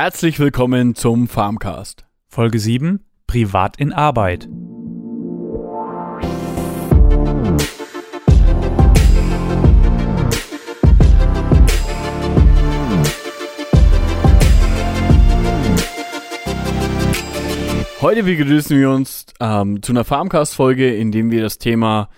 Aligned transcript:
Herzlich 0.00 0.38
willkommen 0.38 0.94
zum 0.94 1.26
Farmcast. 1.26 2.04
Folge 2.28 2.60
7 2.60 3.04
Privat 3.26 3.80
in 3.80 3.92
Arbeit. 3.92 4.48
Heute 18.00 18.22
begrüßen 18.22 18.78
wir 18.78 18.90
uns 18.90 19.26
ähm, 19.40 19.82
zu 19.82 19.90
einer 19.90 20.04
Farmcast-Folge, 20.04 20.94
in 20.94 21.10
dem 21.10 21.32
wir 21.32 21.42
das 21.42 21.58
Thema 21.58 22.08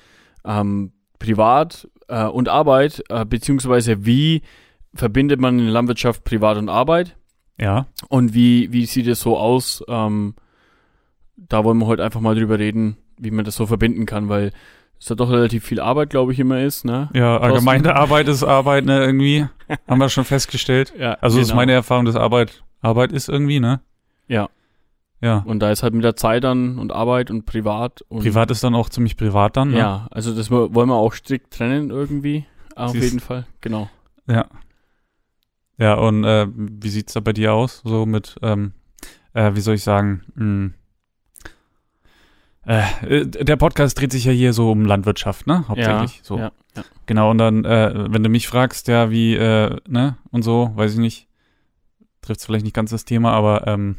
ähm, 0.44 0.92
Privat 1.18 1.88
äh, 2.08 2.26
und 2.26 2.50
Arbeit, 2.50 3.02
äh, 3.08 3.24
beziehungsweise 3.24 4.04
wie 4.04 4.42
verbindet 4.94 5.40
man 5.40 5.58
in 5.58 5.64
der 5.64 5.72
Landwirtschaft 5.72 6.24
Privat 6.24 6.58
und 6.58 6.68
Arbeit 6.68 7.16
Ja, 7.60 7.86
und 8.08 8.32
wie, 8.34 8.72
wie 8.72 8.86
sieht 8.86 9.06
es 9.06 9.20
so 9.20 9.36
aus? 9.36 9.84
Ähm, 9.88 10.34
da 11.36 11.64
wollen 11.64 11.78
wir 11.78 11.86
heute 11.86 12.04
einfach 12.04 12.20
mal 12.20 12.34
drüber 12.34 12.58
reden, 12.58 12.96
wie 13.18 13.30
man 13.30 13.44
das 13.44 13.56
so 13.56 13.66
verbinden 13.66 14.06
kann, 14.06 14.28
weil 14.28 14.52
es 14.98 15.08
ja 15.08 15.14
doch 15.16 15.30
relativ 15.30 15.64
viel 15.64 15.80
Arbeit, 15.80 16.10
glaube 16.10 16.32
ich, 16.32 16.38
immer 16.38 16.60
ist, 16.62 16.84
ne? 16.84 17.08
ja, 17.14 17.38
allgemeine 17.38 17.96
Arbeit 17.96 18.28
ist 18.28 18.42
Arbeit, 18.44 18.84
ne, 18.84 19.00
irgendwie. 19.04 19.46
Haben 19.88 19.98
wir 19.98 20.08
schon 20.10 20.24
festgestellt. 20.24 20.92
Ja, 20.98 21.14
Also 21.20 21.38
ist 21.38 21.48
genau. 21.48 21.56
meine 21.56 21.72
Erfahrung, 21.72 22.04
dass 22.04 22.16
Arbeit 22.16 22.62
Arbeit 22.82 23.12
ist 23.12 23.28
irgendwie, 23.28 23.60
ne? 23.60 23.80
Ja. 24.26 24.48
Ja. 25.22 25.42
Und 25.46 25.60
da 25.60 25.70
ist 25.70 25.82
halt 25.82 25.92
mit 25.92 26.02
der 26.02 26.16
Zeit 26.16 26.44
dann 26.44 26.78
und 26.78 26.92
Arbeit 26.92 27.30
und 27.30 27.44
Privat 27.44 28.00
und 28.08 28.20
Privat 28.22 28.50
ist 28.50 28.64
dann 28.64 28.74
auch 28.74 28.88
ziemlich 28.88 29.18
privat 29.18 29.56
dann, 29.58 29.70
ne? 29.72 29.78
Ja, 29.78 30.06
also 30.10 30.34
das 30.34 30.50
wo- 30.50 30.72
wollen 30.74 30.88
wir 30.88 30.94
auch 30.96 31.12
strikt 31.12 31.52
trennen 31.52 31.90
irgendwie. 31.90 32.46
Auf 32.74 32.92
Siehst- 32.92 33.04
jeden 33.04 33.20
Fall, 33.20 33.46
genau. 33.60 33.90
Ja. 34.26 34.46
Ja, 35.80 35.94
und 35.94 36.24
äh, 36.24 36.46
wie 36.54 36.90
sieht's 36.90 37.14
da 37.14 37.20
bei 37.20 37.32
dir 37.32 37.54
aus? 37.54 37.80
So 37.84 38.04
mit, 38.04 38.36
ähm, 38.42 38.72
äh, 39.32 39.54
wie 39.54 39.62
soll 39.62 39.76
ich 39.76 39.82
sagen, 39.82 40.22
mh, 40.34 40.70
äh, 42.66 43.20
äh, 43.20 43.26
der 43.26 43.56
Podcast 43.56 43.98
dreht 43.98 44.12
sich 44.12 44.26
ja 44.26 44.32
hier 44.32 44.52
so 44.52 44.70
um 44.70 44.84
Landwirtschaft, 44.84 45.46
ne? 45.46 45.66
Hauptsächlich. 45.68 46.18
ja, 46.18 46.22
so. 46.22 46.38
ja, 46.38 46.52
ja. 46.76 46.82
Genau, 47.06 47.30
und 47.30 47.38
dann, 47.38 47.64
äh, 47.64 47.94
wenn 48.12 48.22
du 48.22 48.28
mich 48.28 48.46
fragst, 48.46 48.88
ja, 48.88 49.10
wie, 49.10 49.34
äh, 49.34 49.74
ne, 49.88 50.18
und 50.30 50.42
so, 50.42 50.70
weiß 50.74 50.92
ich 50.92 50.98
nicht, 50.98 51.28
trifft's 52.20 52.44
vielleicht 52.44 52.64
nicht 52.64 52.76
ganz 52.76 52.90
das 52.90 53.06
Thema, 53.06 53.32
aber, 53.32 53.66
ähm, 53.66 53.96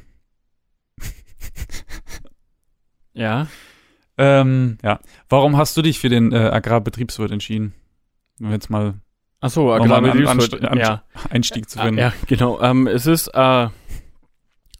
Ja, 3.13 3.47
ähm, 4.17 4.77
ja. 4.83 4.99
Warum 5.29 5.57
hast 5.57 5.75
du 5.75 5.81
dich 5.81 5.99
für 5.99 6.09
den 6.09 6.31
äh, 6.31 6.37
Agrarbetriebswirt 6.37 7.31
entschieden? 7.31 7.73
Wenn 8.37 8.49
wir 8.49 8.53
jetzt 8.53 8.69
mal 8.69 9.01
Achso, 9.41 9.75
Um 9.75 9.87
mal 9.87 10.09
einen 10.09 10.27
Anst- 10.27 10.57
ja, 10.75 11.03
Einstieg 11.29 11.69
zu 11.69 11.79
Ah, 11.79 11.83
finden. 11.85 11.99
ja, 11.99 12.13
genau. 12.27 12.61
Ähm, 12.61 12.87
es 12.87 13.05
ist, 13.07 13.27
äh, 13.33 13.67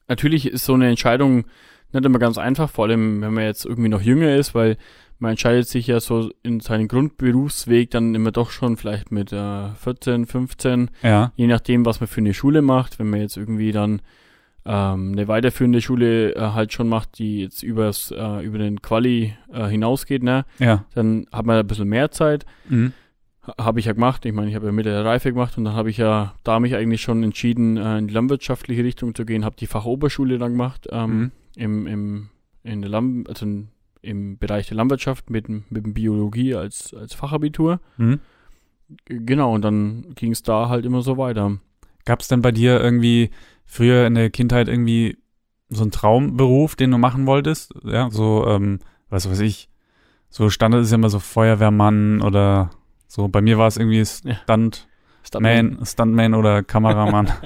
natürlich 0.08 0.46
ist 0.48 0.66
so 0.66 0.74
eine 0.74 0.88
Entscheidung 0.90 1.46
nicht 1.94 2.06
immer 2.06 2.20
ganz 2.20 2.38
einfach, 2.38 2.70
vor 2.70 2.86
allem 2.86 3.22
wenn 3.22 3.34
man 3.34 3.44
jetzt 3.44 3.66
irgendwie 3.66 3.90
noch 3.90 4.02
jünger 4.02 4.36
ist, 4.36 4.56
weil 4.56 4.78
man 5.20 5.32
entscheidet 5.32 5.68
sich 5.68 5.88
ja 5.88 6.00
so 6.00 6.32
in 6.42 6.62
seinen 6.62 6.88
Grundberufsweg 6.88 7.92
dann 7.92 8.16
immer 8.16 8.32
doch 8.32 8.50
schon 8.50 8.78
vielleicht 8.78 9.12
mit 9.12 9.32
äh, 9.34 9.70
14, 9.76 10.26
15, 10.26 10.90
Ja, 11.04 11.32
je 11.36 11.48
nachdem, 11.48 11.86
was 11.86 12.00
man 12.00 12.08
für 12.08 12.22
eine 12.22 12.34
Schule 12.34 12.62
macht. 12.62 12.98
Wenn 12.98 13.10
man 13.10 13.20
jetzt 13.20 13.38
irgendwie 13.38 13.72
dann 13.72 14.02
ähm, 14.66 15.12
eine 15.12 15.28
weiterführende 15.28 15.82
Schule 15.82 16.34
äh, 16.36 16.40
halt 16.40 16.72
schon 16.74 16.88
macht, 16.88 17.18
die 17.20 17.42
jetzt 17.42 17.62
übers, 17.62 18.12
äh, 18.12 18.44
über 18.44 18.58
den 18.58 18.82
Quali 18.82 19.36
äh, 19.54 19.68
hinausgeht, 19.68 20.24
ne, 20.24 20.46
ja. 20.60 20.86
dann 20.96 21.28
hat 21.32 21.46
man 21.46 21.58
ein 21.60 21.68
bisschen 21.68 21.88
mehr 21.90 22.10
Zeit. 22.12 22.46
Mhm. 22.70 22.94
Ha- 23.48 23.56
Habe 23.66 23.80
ich 23.80 23.86
ja 23.86 23.94
gemacht. 23.94 24.26
Ich 24.26 24.34
meine, 24.34 24.50
ich 24.50 24.56
habe 24.56 24.68
ja 24.68 24.72
mittlere 24.72 25.04
Reife 25.06 25.32
gemacht 25.32 25.58
und 25.58 25.66
dann 25.66 25.74
habe 25.76 25.90
ich 25.90 25.98
ja 25.98 26.34
da 26.44 26.60
mich 26.60 26.76
eigentlich 26.76 27.02
schon 27.02 27.24
entschieden, 27.24 27.78
äh, 27.78 27.98
in 27.98 28.08
die 28.08 28.14
landwirtschaftliche 28.14 28.84
Richtung 28.84 29.16
zu 29.16 29.26
gehen. 29.26 29.46
Habe 29.46 29.56
die 29.58 29.68
Fachoberschule 29.68 30.38
dann 30.38 30.52
gemacht 30.52 30.88
ähm, 30.92 31.12
Mhm. 31.20 31.32
im, 31.56 31.88
im, 31.88 32.30
in 32.64 32.82
der 32.82 32.90
Land 32.92 33.30
also 33.30 33.46
im 34.04 34.38
Bereich 34.38 34.68
der 34.68 34.78
Landwirtschaft 34.78 35.30
mit, 35.30 35.48
mit 35.50 35.94
Biologie 35.94 36.56
als, 36.56 36.94
als 36.94 37.14
Fachabitur. 37.14 37.80
Mhm. 37.98 38.20
Genau, 39.06 39.54
und 39.54 39.62
dann 39.64 40.14
ging 40.16 40.32
es 40.32 40.44
da 40.44 40.70
halt 40.70 40.86
immer 40.86 41.02
so 41.02 41.18
weiter. 41.18 41.58
Gab's 42.06 42.28
denn 42.28 42.42
bei 42.42 42.52
dir 42.52 42.82
irgendwie 42.82 43.30
früher 43.66 44.06
in 44.08 44.16
der 44.16 44.30
Kindheit 44.30 44.68
irgendwie 44.68 45.18
so 45.70 45.84
einen 45.84 45.92
Traumberuf, 45.92 46.76
den 46.76 46.92
du 46.92 46.98
machen 46.98 47.26
wolltest? 47.26 47.74
Ja, 47.86 48.10
so, 48.12 48.46
ähm, 48.48 48.80
was 49.10 49.30
weiß 49.30 49.40
ich, 49.42 49.70
so 50.30 50.50
Standard 50.50 50.82
ist 50.82 50.92
ja 50.92 50.96
immer 50.96 51.10
so 51.10 51.20
Feuerwehrmann 51.20 52.22
oder 52.22 52.72
so. 53.12 53.28
Bei 53.28 53.42
mir 53.42 53.58
war 53.58 53.68
es 53.68 53.78
irgendwie 53.78 54.06
Stuntman, 54.06 54.72
Stuntman. 55.24 55.86
Stuntman 55.86 56.34
oder 56.34 56.64
Kameramann. 56.64 57.32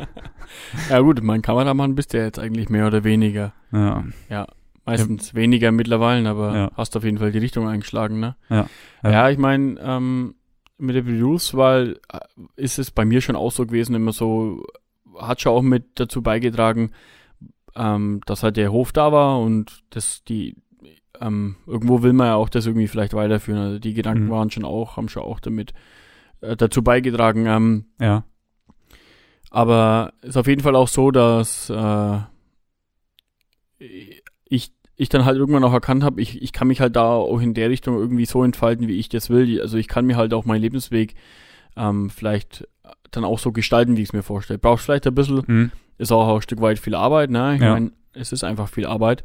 Ja 0.89 0.99
gut, 0.99 1.21
mein 1.23 1.41
Kameramann 1.41 1.95
bist 1.95 2.13
du 2.13 2.17
ja 2.19 2.25
jetzt 2.25 2.39
eigentlich 2.39 2.69
mehr 2.69 2.87
oder 2.87 3.03
weniger. 3.03 3.53
ja, 3.71 4.45
Meistens 4.85 5.33
weniger 5.33 5.71
mittlerweile, 5.71 6.29
aber 6.29 6.55
Ja. 6.55 6.71
hast 6.75 6.95
auf 6.95 7.03
jeden 7.03 7.17
Fall 7.17 7.31
die 7.31 7.39
Richtung 7.39 7.67
eingeschlagen, 7.67 8.19
ne? 8.19 8.35
Ja. 8.49 8.67
Ja, 9.03 9.11
Ja. 9.11 9.29
ich 9.31 9.39
meine, 9.39 9.79
ähm, 9.81 10.35
mit 10.77 10.95
der 10.95 11.01
Berufswahl 11.01 11.99
äh, 12.13 12.19
ist 12.55 12.77
es 12.77 12.91
bei 12.91 13.03
mir 13.05 13.21
schon 13.21 13.35
auch 13.35 13.51
so 13.51 13.65
gewesen, 13.65 13.95
immer 13.95 14.13
so, 14.13 14.63
hat 15.19 15.41
schon 15.41 15.53
auch 15.53 15.61
mit 15.63 15.85
dazu 15.99 16.21
beigetragen, 16.21 16.91
ähm, 17.75 18.21
dass 18.27 18.43
halt 18.43 18.57
der 18.57 18.71
Hof 18.71 18.91
da 18.93 19.11
war 19.11 19.39
und 19.39 19.81
das 19.89 20.23
die 20.23 20.55
ähm, 21.21 21.55
irgendwo 21.67 22.01
will 22.03 22.13
man 22.13 22.27
ja 22.27 22.35
auch 22.35 22.49
das 22.49 22.65
irgendwie 22.65 22.87
vielleicht 22.87 23.13
weiterführen. 23.13 23.59
Also 23.59 23.79
die 23.79 23.93
Gedanken 23.93 24.25
Mhm. 24.25 24.29
waren 24.31 24.51
schon 24.51 24.65
auch, 24.65 24.97
haben 24.97 25.09
schon 25.09 25.23
auch 25.23 25.39
damit 25.39 25.73
äh, 26.41 26.55
dazu 26.55 26.83
beigetragen. 26.83 27.45
Ähm, 27.47 27.85
ja, 27.99 28.23
aber 29.51 30.13
ist 30.21 30.37
auf 30.37 30.47
jeden 30.47 30.61
Fall 30.61 30.75
auch 30.75 30.87
so, 30.87 31.11
dass 31.11 31.69
äh, 31.69 32.17
ich, 34.45 34.71
ich 34.95 35.09
dann 35.09 35.25
halt 35.25 35.37
irgendwann 35.37 35.63
auch 35.63 35.73
erkannt 35.73 36.03
habe, 36.03 36.21
ich, 36.21 36.41
ich 36.41 36.53
kann 36.53 36.67
mich 36.67 36.81
halt 36.81 36.95
da 36.95 37.09
auch 37.09 37.39
in 37.41 37.53
der 37.53 37.69
Richtung 37.69 37.95
irgendwie 37.97 38.25
so 38.25 38.43
entfalten, 38.43 38.87
wie 38.87 38.97
ich 38.99 39.09
das 39.09 39.29
will. 39.29 39.61
Also 39.61 39.77
ich 39.77 39.87
kann 39.87 40.05
mir 40.05 40.17
halt 40.17 40.33
auch 40.33 40.45
meinen 40.45 40.61
Lebensweg 40.61 41.15
ähm, 41.75 42.09
vielleicht 42.09 42.67
dann 43.11 43.23
auch 43.25 43.39
so 43.39 43.51
gestalten, 43.51 43.97
wie 43.97 44.01
ich 44.01 44.09
es 44.09 44.13
mir 44.13 44.23
vorstelle. 44.23 44.59
Brauchst 44.59 44.85
vielleicht 44.85 45.07
ein 45.07 45.15
bisschen, 45.15 45.43
mhm. 45.47 45.71
ist 45.97 46.11
auch 46.11 46.35
ein 46.35 46.41
Stück 46.41 46.61
weit 46.61 46.79
viel 46.79 46.95
Arbeit, 46.95 47.29
ne? 47.29 47.55
Ich 47.55 47.61
Ja. 47.61 47.73
meine, 47.73 47.91
es 48.13 48.31
ist 48.31 48.43
einfach 48.43 48.69
viel 48.69 48.85
Arbeit. 48.85 49.23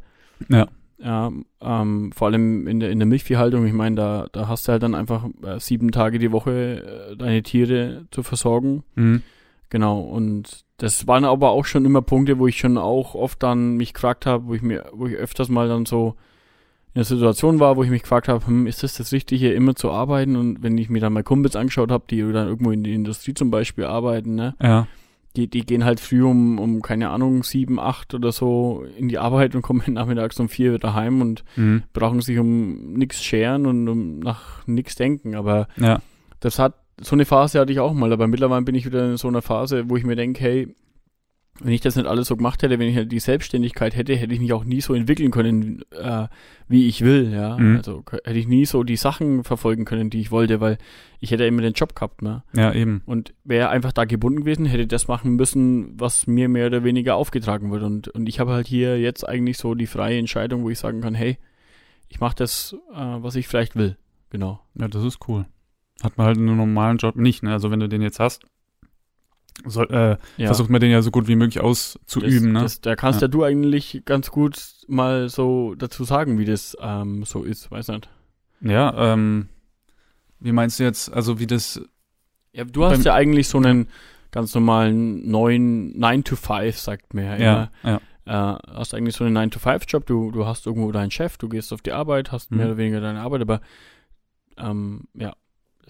ja, 0.49 0.69
Ja, 1.03 1.33
ähm, 1.63 2.13
vor 2.13 2.29
allem 2.29 2.67
in 2.67 2.81
der, 2.81 2.91
in 2.91 2.99
der 2.99 3.07
Milchviehhaltung, 3.07 3.67
ich 3.67 3.73
meine, 3.73 3.97
da, 3.97 4.27
da 4.33 4.49
hast 4.49 4.69
du 4.69 4.73
halt 4.73 4.83
dann 4.83 4.95
einfach 4.95 5.25
äh, 5.43 5.59
sieben 5.59 5.93
Tage 5.93 6.19
die 6.19 6.31
Woche 6.31 7.11
äh, 7.13 7.17
deine 7.17 7.43
Tiere 7.43 8.07
zu 8.11 8.23
versorgen. 8.23 8.85
mhm. 8.95 9.23
Genau, 9.73 10.01
und 10.01 10.65
das 10.79 11.07
waren 11.07 11.25
aber 11.25 11.51
auch 11.51 11.65
schon 11.65 11.85
immer 11.85 12.03
Punkte, 12.03 12.41
wo 12.41 12.49
ich 12.49 12.59
schon 12.59 12.77
auch 12.77 13.15
oft 13.15 13.41
dann 13.41 13.77
mich 13.77 13.95
gefragt 13.95 14.27
habe, 14.27 14.49
wo 14.49 14.55
ich 14.55 14.63
mir, 14.63 14.87
wo 14.93 15.07
ich 15.07 15.15
öfters 15.15 15.49
mal 15.49 15.69
dann 15.69 15.87
so 15.87 16.17
in 16.93 16.99
der 16.99 17.05
Situation 17.05 17.61
war, 17.61 17.77
wo 17.77 17.85
ich 17.85 17.91
mich 17.91 18.03
gefragt 18.03 18.27
habe, 18.27 18.45
hm, 18.45 18.67
ist 18.67 18.83
das 18.83 18.95
das 18.95 19.13
Richtige, 19.13 19.53
immer 19.53 19.77
zu 19.77 19.93
arbeiten? 19.93 20.35
Und 20.35 20.65
wenn 20.65 20.77
ich 20.77 20.91
mir 20.91 20.99
dann 20.99 21.13
mal 21.13 21.23
Kumpels 21.23 21.55
angeschaut 21.55 21.93
habe, 21.93 22.03
die 22.11 22.21
dann 22.21 22.49
irgendwo 22.49 22.73
in 22.73 22.83
der 22.83 22.93
Industrie 22.93 23.33
zum 23.33 23.53
Beispiel 23.53 23.85
arbeiten, 23.85 24.35
ne, 24.35 24.57
ja, 24.61 24.89
die, 25.37 25.49
die 25.49 25.65
gehen 25.65 25.85
halt 25.85 26.01
früh 26.01 26.25
um, 26.25 26.59
um, 26.59 26.83
keine 26.83 27.11
Ahnung, 27.11 27.45
sieben, 27.45 27.79
acht 27.79 28.15
oder 28.15 28.33
so 28.33 28.85
in 28.97 29.09
die 29.09 29.19
Arbeit 29.19 29.55
und 29.55 29.63
kommen 29.71 29.83
nachmittags 29.87 30.41
um 30.41 30.49
vier 30.49 30.75
wieder 30.75 30.95
heim 30.95 31.21
und 31.21 31.45
mhm. 31.57 31.83
brauchen 31.93 32.21
sich 32.21 32.39
um 32.39 32.93
nichts 32.95 33.23
scheren 33.23 33.67
und 33.67 33.89
um 33.89 34.19
nach 34.19 34.67
nichts 34.67 34.97
denken. 34.97 35.35
Aber 35.35 35.69
ja, 35.77 36.01
das 36.41 36.59
hat, 36.59 36.75
so 37.01 37.15
eine 37.15 37.25
Phase 37.25 37.61
hatte 37.61 37.73
ich 37.73 37.81
auch 37.81 37.93
mal, 37.93 38.13
aber 38.13 38.27
mittlerweile 38.27 38.63
bin 38.63 38.75
ich 38.75 38.87
wieder 38.87 39.11
in 39.11 39.17
so 39.17 39.29
einer 39.29 39.43
Phase, 39.43 39.89
wo 39.89 39.97
ich 39.97 40.05
mir 40.05 40.17
denke, 40.17 40.41
hey, 40.41 40.75
wenn 41.63 41.73
ich 41.73 41.81
das 41.81 41.97
nicht 41.97 42.07
alles 42.07 42.29
so 42.29 42.37
gemacht 42.37 42.63
hätte, 42.63 42.79
wenn 42.79 42.89
ich 42.89 42.97
halt 42.97 43.13
die 43.13 43.21
Selbstständigkeit 43.21 43.95
hätte, 43.95 44.15
hätte 44.17 44.33
ich 44.33 44.41
mich 44.41 44.53
auch 44.53 44.65
nie 44.65 44.81
so 44.81 44.95
entwickeln 44.95 45.31
können, 45.31 45.83
äh, 45.91 46.27
wie 46.69 46.89
ich 46.89 47.03
will, 47.03 47.33
ja. 47.33 47.59
Mhm. 47.59 47.77
Also 47.77 48.03
hätte 48.25 48.39
ich 48.39 48.49
nie 48.49 48.65
so 48.65 48.83
die 48.83 48.97
Sachen 48.97 49.45
verfolgen 49.45 49.85
können, 49.85 50.11
die 50.11 50.21
ich 50.21 50.31
wollte, 50.31 50.61
weil 50.61 50.79
ich 51.21 51.31
hätte 51.31 51.45
immer 51.45 51.63
den 51.63 51.75
Job 51.75 51.95
gehabt, 51.95 52.23
ne. 52.23 52.43
ja, 52.55 52.73
eben. 52.73 53.03
Und 53.05 53.35
wäre 53.45 53.69
einfach 53.69 53.93
da 53.93 54.05
gebunden 54.05 54.41
gewesen, 54.41 54.65
hätte 54.65 54.87
das 54.87 55.09
machen 55.09 55.37
müssen, 55.37 56.01
was 56.01 56.27
mir 56.27 56.49
mehr 56.49 56.67
oder 56.67 56.83
weniger 56.83 57.17
aufgetragen 57.17 57.71
wird. 57.71 57.83
Und, 57.83 58.09
und 58.09 58.29
ich 58.29 58.41
habe 58.41 58.53
halt 58.53 58.67
hier 58.67 58.99
jetzt 58.99 59.29
eigentlich 59.29 59.59
so 59.59 59.75
die 59.75 59.87
freie 59.87 60.19
Entscheidung, 60.19 60.63
wo 60.63 60.71
ich 60.71 60.79
sagen 60.79 61.01
kann, 61.01 61.15
hey, 61.15 61.39
ich 62.09 62.21
mache 62.21 62.37
das, 62.37 62.75
äh, 62.93 62.97
was 62.97 63.37
ich 63.37 63.47
vielleicht 63.47 63.77
will. 63.77 63.97
Genau. 64.31 64.61
Ja, 64.75 64.89
das 64.89 65.05
ist 65.05 65.19
cool. 65.29 65.47
Hat 66.03 66.17
man 66.17 66.27
halt 66.27 66.39
in 66.39 66.49
einem 66.49 66.57
normalen 66.57 66.97
Job 66.97 67.17
nicht, 67.17 67.43
ne? 67.43 67.53
Also 67.53 67.71
wenn 67.71 67.81
du 67.81 67.89
den 67.89 68.01
jetzt 68.01 68.21
hast, 68.21 68.45
soll, 69.67 69.87
äh, 69.91 70.17
Ja. 70.41 70.47
versucht 70.47 70.71
man 70.71 70.81
den 70.81 70.91
ja 70.91 71.03
so 71.03 71.11
gut 71.11 71.29
wie 71.29 71.37
möglich 71.37 71.61
auszuüben, 71.61 72.53
das, 72.55 72.63
ne? 72.63 72.63
Das, 72.63 72.81
da 72.81 72.97
kannst 72.97 73.21
ja. 73.23 73.29
du 73.29 73.45
eigentlich 73.45 74.03
ganz 74.05 74.31
gut 74.31 74.59
mal 74.89 75.29
so 75.29 75.75
dazu 75.75 76.05
sagen, 76.05 76.39
wie 76.39 76.45
das 76.45 76.77
ähm, 76.81 77.25
so 77.25 77.43
ist, 77.45 77.71
weiß 77.71 77.89
nicht. 77.89 78.09
Ja, 78.61 79.13
ähm, 79.13 79.49
wie 80.39 80.53
meinst 80.53 80.79
du 80.79 80.85
jetzt, 80.85 81.13
also 81.13 81.39
wie 81.39 81.47
das, 81.47 81.81
Ja, 82.53 82.65
du 82.65 82.85
hast 82.85 83.05
ja 83.05 83.15
eigentlich 83.15 83.49
so 83.49 83.59
einen 83.59 83.89
ganz 84.31 84.55
normalen 84.55 85.29
9, 85.31 85.99
9 85.99 86.25
to 86.25 86.37
5, 86.37 86.79
sagt 86.79 87.15
man 87.15 87.25
ja. 87.25 87.37
ja, 87.37 87.71
ja, 87.83 88.01
immer. 88.27 88.59
Äh, 88.67 88.75
hast 88.75 88.95
eigentlich 88.95 89.17
so 89.17 89.25
einen 89.25 89.35
9 89.35 89.51
to 89.51 89.59
5 89.59 89.85
Job, 89.89 90.07
du, 90.07 90.31
du 90.31 90.47
hast 90.47 90.67
irgendwo 90.67 90.93
deinen 90.93 91.11
Chef, 91.11 91.37
du 91.39 91.49
gehst 91.49 91.73
auf 91.73 91.83
die 91.83 91.93
Arbeit, 91.93 92.31
hast 92.33 92.51
mehr 92.51 92.67
Mhm. 92.67 92.71
oder 92.73 92.79
weniger 92.79 93.01
deine 93.01 93.21
Arbeit, 93.21 93.41
aber 93.43 93.61
ähm, 94.57 95.05
ja, 95.15 95.33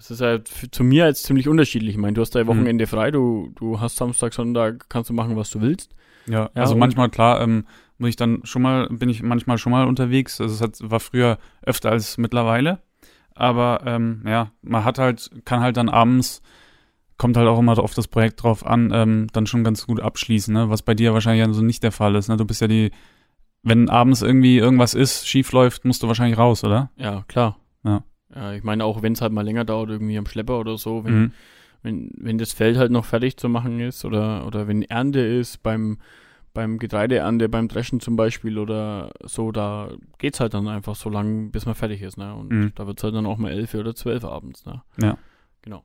Das 0.01 0.09
ist 0.09 0.19
ja 0.19 0.39
für, 0.43 0.71
zu 0.71 0.83
mir 0.83 1.05
jetzt 1.05 1.25
ziemlich 1.25 1.47
unterschiedlich. 1.47 1.91
Ich 1.91 1.97
meine, 2.01 2.13
du 2.13 2.21
hast 2.21 2.33
da 2.33 2.47
Wochenende 2.47 2.87
frei, 2.87 3.11
du, 3.11 3.51
du 3.53 3.79
hast 3.79 3.97
Samstag, 3.97 4.33
Sonntag, 4.33 4.89
kannst 4.89 5.11
du 5.11 5.13
machen, 5.13 5.35
was 5.35 5.51
du 5.51 5.61
willst. 5.61 5.93
Ja, 6.25 6.49
Ja, 6.55 6.61
also 6.61 6.75
manchmal 6.75 7.09
klar, 7.09 7.39
ähm, 7.39 7.65
muss 7.99 8.09
ich 8.09 8.15
dann 8.15 8.39
schon 8.43 8.63
mal, 8.63 8.87
bin 8.89 9.09
ich 9.09 9.21
manchmal 9.21 9.59
schon 9.59 9.71
mal 9.71 9.85
unterwegs. 9.85 10.41
Also 10.41 10.55
es 10.55 10.61
hat, 10.61 10.89
war 10.89 10.99
früher 10.99 11.37
öfter 11.61 11.91
als 11.91 12.17
mittlerweile. 12.17 12.79
Aber 13.35 13.83
ähm, 13.85 14.23
ja, 14.25 14.51
man 14.63 14.83
hat 14.85 14.97
halt, 14.97 15.29
kann 15.45 15.59
halt 15.59 15.77
dann 15.77 15.87
abends, 15.87 16.41
kommt 17.19 17.37
halt 17.37 17.47
auch 17.47 17.59
immer 17.59 17.77
auf 17.77 17.93
das 17.93 18.07
Projekt 18.07 18.41
drauf 18.41 18.65
an, 18.65 18.89
ähm, 18.91 19.27
dann 19.33 19.45
schon 19.45 19.63
ganz 19.63 19.85
gut 19.85 19.99
abschließen, 19.99 20.51
ne? 20.51 20.71
Was 20.71 20.81
bei 20.81 20.95
dir 20.95 21.13
wahrscheinlich 21.13 21.45
also 21.45 21.61
nicht 21.61 21.83
der 21.83 21.91
Fall 21.91 22.15
ist. 22.15 22.27
Ne? 22.27 22.37
Du 22.37 22.45
bist 22.45 22.59
ja 22.59 22.67
die, 22.67 22.89
wenn 23.61 23.87
abends 23.87 24.23
irgendwie 24.23 24.57
irgendwas 24.57 24.95
ist, 24.95 25.27
schief 25.27 25.51
läuft, 25.51 25.85
musst 25.85 26.01
du 26.01 26.07
wahrscheinlich 26.07 26.39
raus, 26.39 26.63
oder? 26.63 26.89
Ja, 26.95 27.23
klar. 27.27 27.59
Ja. 27.83 28.03
Ja 28.35 28.53
ich 28.53 28.63
meine, 28.63 28.83
auch 28.85 29.01
wenn 29.01 29.13
es 29.13 29.21
halt 29.21 29.33
mal 29.33 29.43
länger 29.45 29.65
dauert, 29.65 29.89
irgendwie 29.89 30.17
am 30.17 30.25
Schlepper 30.25 30.59
oder 30.59 30.77
so, 30.77 31.03
wenn, 31.03 31.13
Mhm. 31.13 31.31
wenn, 31.83 32.11
wenn 32.17 32.37
das 32.37 32.53
Feld 32.53 32.77
halt 32.77 32.91
noch 32.91 33.05
fertig 33.05 33.37
zu 33.37 33.49
machen 33.49 33.79
ist 33.79 34.05
oder, 34.05 34.45
oder 34.45 34.67
wenn 34.67 34.83
Ernte 34.83 35.19
ist 35.19 35.63
beim, 35.63 35.97
beim 36.53 36.79
Getreideernte, 36.79 37.47
beim 37.49 37.67
Dreschen 37.67 37.99
zum 38.01 38.15
Beispiel 38.15 38.57
oder 38.57 39.11
so, 39.23 39.51
da 39.51 39.89
geht's 40.17 40.39
halt 40.39 40.53
dann 40.53 40.67
einfach 40.67 40.95
so 40.95 41.09
lang, 41.09 41.51
bis 41.51 41.65
man 41.65 41.75
fertig 41.75 42.01
ist, 42.01 42.17
ne? 42.17 42.35
Und 42.35 42.49
Mhm. 42.51 42.71
da 42.75 42.87
wird's 42.87 43.03
halt 43.03 43.15
dann 43.15 43.25
auch 43.25 43.37
mal 43.37 43.51
elf 43.51 43.73
oder 43.73 43.95
zwölf 43.95 44.25
abends, 44.25 44.65
ne? 44.65 44.81
Ja. 45.01 45.17
Genau. 45.61 45.83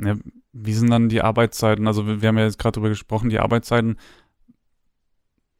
Ja, 0.00 0.14
wie 0.52 0.72
sind 0.72 0.90
dann 0.90 1.08
die 1.08 1.22
Arbeitszeiten? 1.22 1.88
Also 1.88 2.06
wir, 2.06 2.22
wir 2.22 2.28
haben 2.28 2.38
ja 2.38 2.44
jetzt 2.44 2.58
gerade 2.60 2.74
drüber 2.74 2.88
gesprochen, 2.88 3.30
die 3.30 3.40
Arbeitszeiten. 3.40 3.96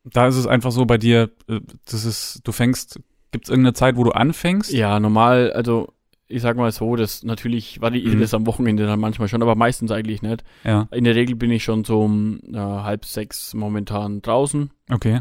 Da 0.04 0.28
ist 0.28 0.36
es 0.36 0.46
einfach 0.46 0.70
so 0.70 0.86
bei 0.86 0.96
dir, 0.96 1.30
äh, 1.48 1.60
das 1.90 2.04
ist, 2.04 2.40
du 2.44 2.52
fängst, 2.52 3.00
gibt 3.30 3.44
es 3.44 3.50
irgendeine 3.50 3.74
Zeit, 3.74 3.96
wo 3.96 4.04
du 4.04 4.10
anfängst? 4.12 4.72
Ja, 4.72 4.98
normal, 5.00 5.52
also 5.52 5.92
ich 6.30 6.42
sag 6.42 6.56
mal 6.56 6.70
so, 6.72 6.94
das 6.96 7.22
natürlich 7.22 7.80
variiert 7.80 8.14
Mhm. 8.16 8.20
das 8.20 8.34
am 8.34 8.46
Wochenende 8.46 8.86
dann 8.86 9.00
manchmal 9.00 9.28
schon, 9.28 9.42
aber 9.42 9.54
meistens 9.54 9.90
eigentlich 9.90 10.20
nicht. 10.22 10.44
Ja, 10.64 10.86
In 10.90 11.04
der 11.04 11.14
Regel 11.14 11.36
bin 11.36 11.50
ich 11.50 11.64
schon 11.64 11.84
so 11.84 12.02
um 12.02 12.40
äh, 12.52 12.56
halb 12.58 13.04
sechs 13.06 13.54
momentan 13.54 14.20
draußen 14.20 14.70
okay, 14.90 15.20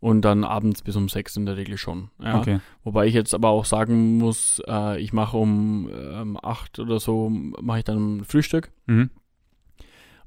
und 0.00 0.22
dann 0.22 0.44
abends 0.44 0.80
bis 0.82 0.96
um 0.96 1.08
sechs 1.10 1.36
in 1.36 1.44
der 1.44 1.56
Regel 1.58 1.76
schon. 1.76 2.08
Ja. 2.22 2.38
okay. 2.38 2.60
Wobei 2.82 3.06
ich 3.06 3.14
jetzt 3.14 3.34
aber 3.34 3.50
auch 3.50 3.66
sagen 3.66 4.16
muss, 4.16 4.62
äh, 4.66 4.98
ich 5.00 5.12
mache 5.12 5.36
um 5.36 5.90
ähm, 5.92 6.38
acht 6.42 6.78
oder 6.78 6.98
so, 6.98 7.28
mache 7.30 7.80
ich 7.80 7.84
dann 7.84 8.24
Frühstück. 8.24 8.70
Mhm. 8.86 9.10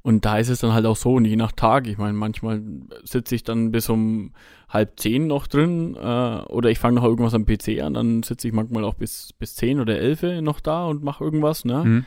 Und 0.05 0.23
da 0.23 0.37
ist 0.37 0.49
es 0.49 0.59
dann 0.59 0.71
halt 0.71 0.85
auch 0.85 0.95
so, 0.95 1.15
und 1.15 1.25
je 1.25 1.35
nach 1.35 1.51
Tag, 1.51 1.87
ich 1.87 1.97
meine, 1.97 2.13
manchmal 2.13 2.61
sitze 3.03 3.33
ich 3.33 3.43
dann 3.43 3.71
bis 3.71 3.89
um 3.89 4.33
halb 4.69 4.99
zehn 4.99 5.25
noch 5.25 5.47
drin, 5.47 5.95
äh, 5.95 5.99
oder 6.43 6.69
ich 6.69 6.77
fange 6.77 6.97
noch 6.97 7.03
irgendwas 7.03 7.33
am 7.33 7.47
PC 7.47 7.81
an, 7.81 7.95
dann 7.95 8.21
sitze 8.21 8.47
ich 8.47 8.53
manchmal 8.53 8.83
auch 8.83 8.93
bis, 8.93 9.33
bis 9.39 9.55
zehn 9.55 9.79
oder 9.79 9.97
elf 9.97 10.21
noch 10.43 10.59
da 10.59 10.85
und 10.85 11.03
mache 11.03 11.23
irgendwas, 11.23 11.65
ne? 11.65 11.83
Mhm. 11.83 12.05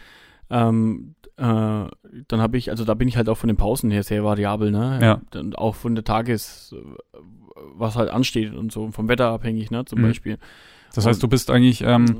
Ähm, 0.48 1.14
äh, 1.38 1.42
dann 1.42 2.40
habe 2.40 2.56
ich, 2.56 2.70
also 2.70 2.84
da 2.84 2.94
bin 2.94 3.08
ich 3.08 3.16
halt 3.16 3.28
auch 3.28 3.36
von 3.36 3.48
den 3.48 3.56
Pausen 3.56 3.90
her 3.90 4.04
sehr 4.04 4.22
variabel, 4.22 4.70
ne? 4.70 5.00
Ja. 5.02 5.20
Dann 5.32 5.56
auch 5.56 5.74
von 5.74 5.96
der 5.96 6.04
Tages, 6.04 6.76
was 7.74 7.96
halt 7.96 8.10
ansteht 8.10 8.54
und 8.54 8.70
so, 8.70 8.92
vom 8.92 9.08
Wetter 9.08 9.26
abhängig, 9.26 9.72
ne? 9.72 9.84
Zum 9.86 9.98
Mhm. 9.98 10.04
Beispiel. 10.04 10.38
Das 10.94 11.04
heißt, 11.04 11.20
du 11.20 11.26
bist 11.26 11.50
eigentlich, 11.50 11.82
ähm, 11.84 12.18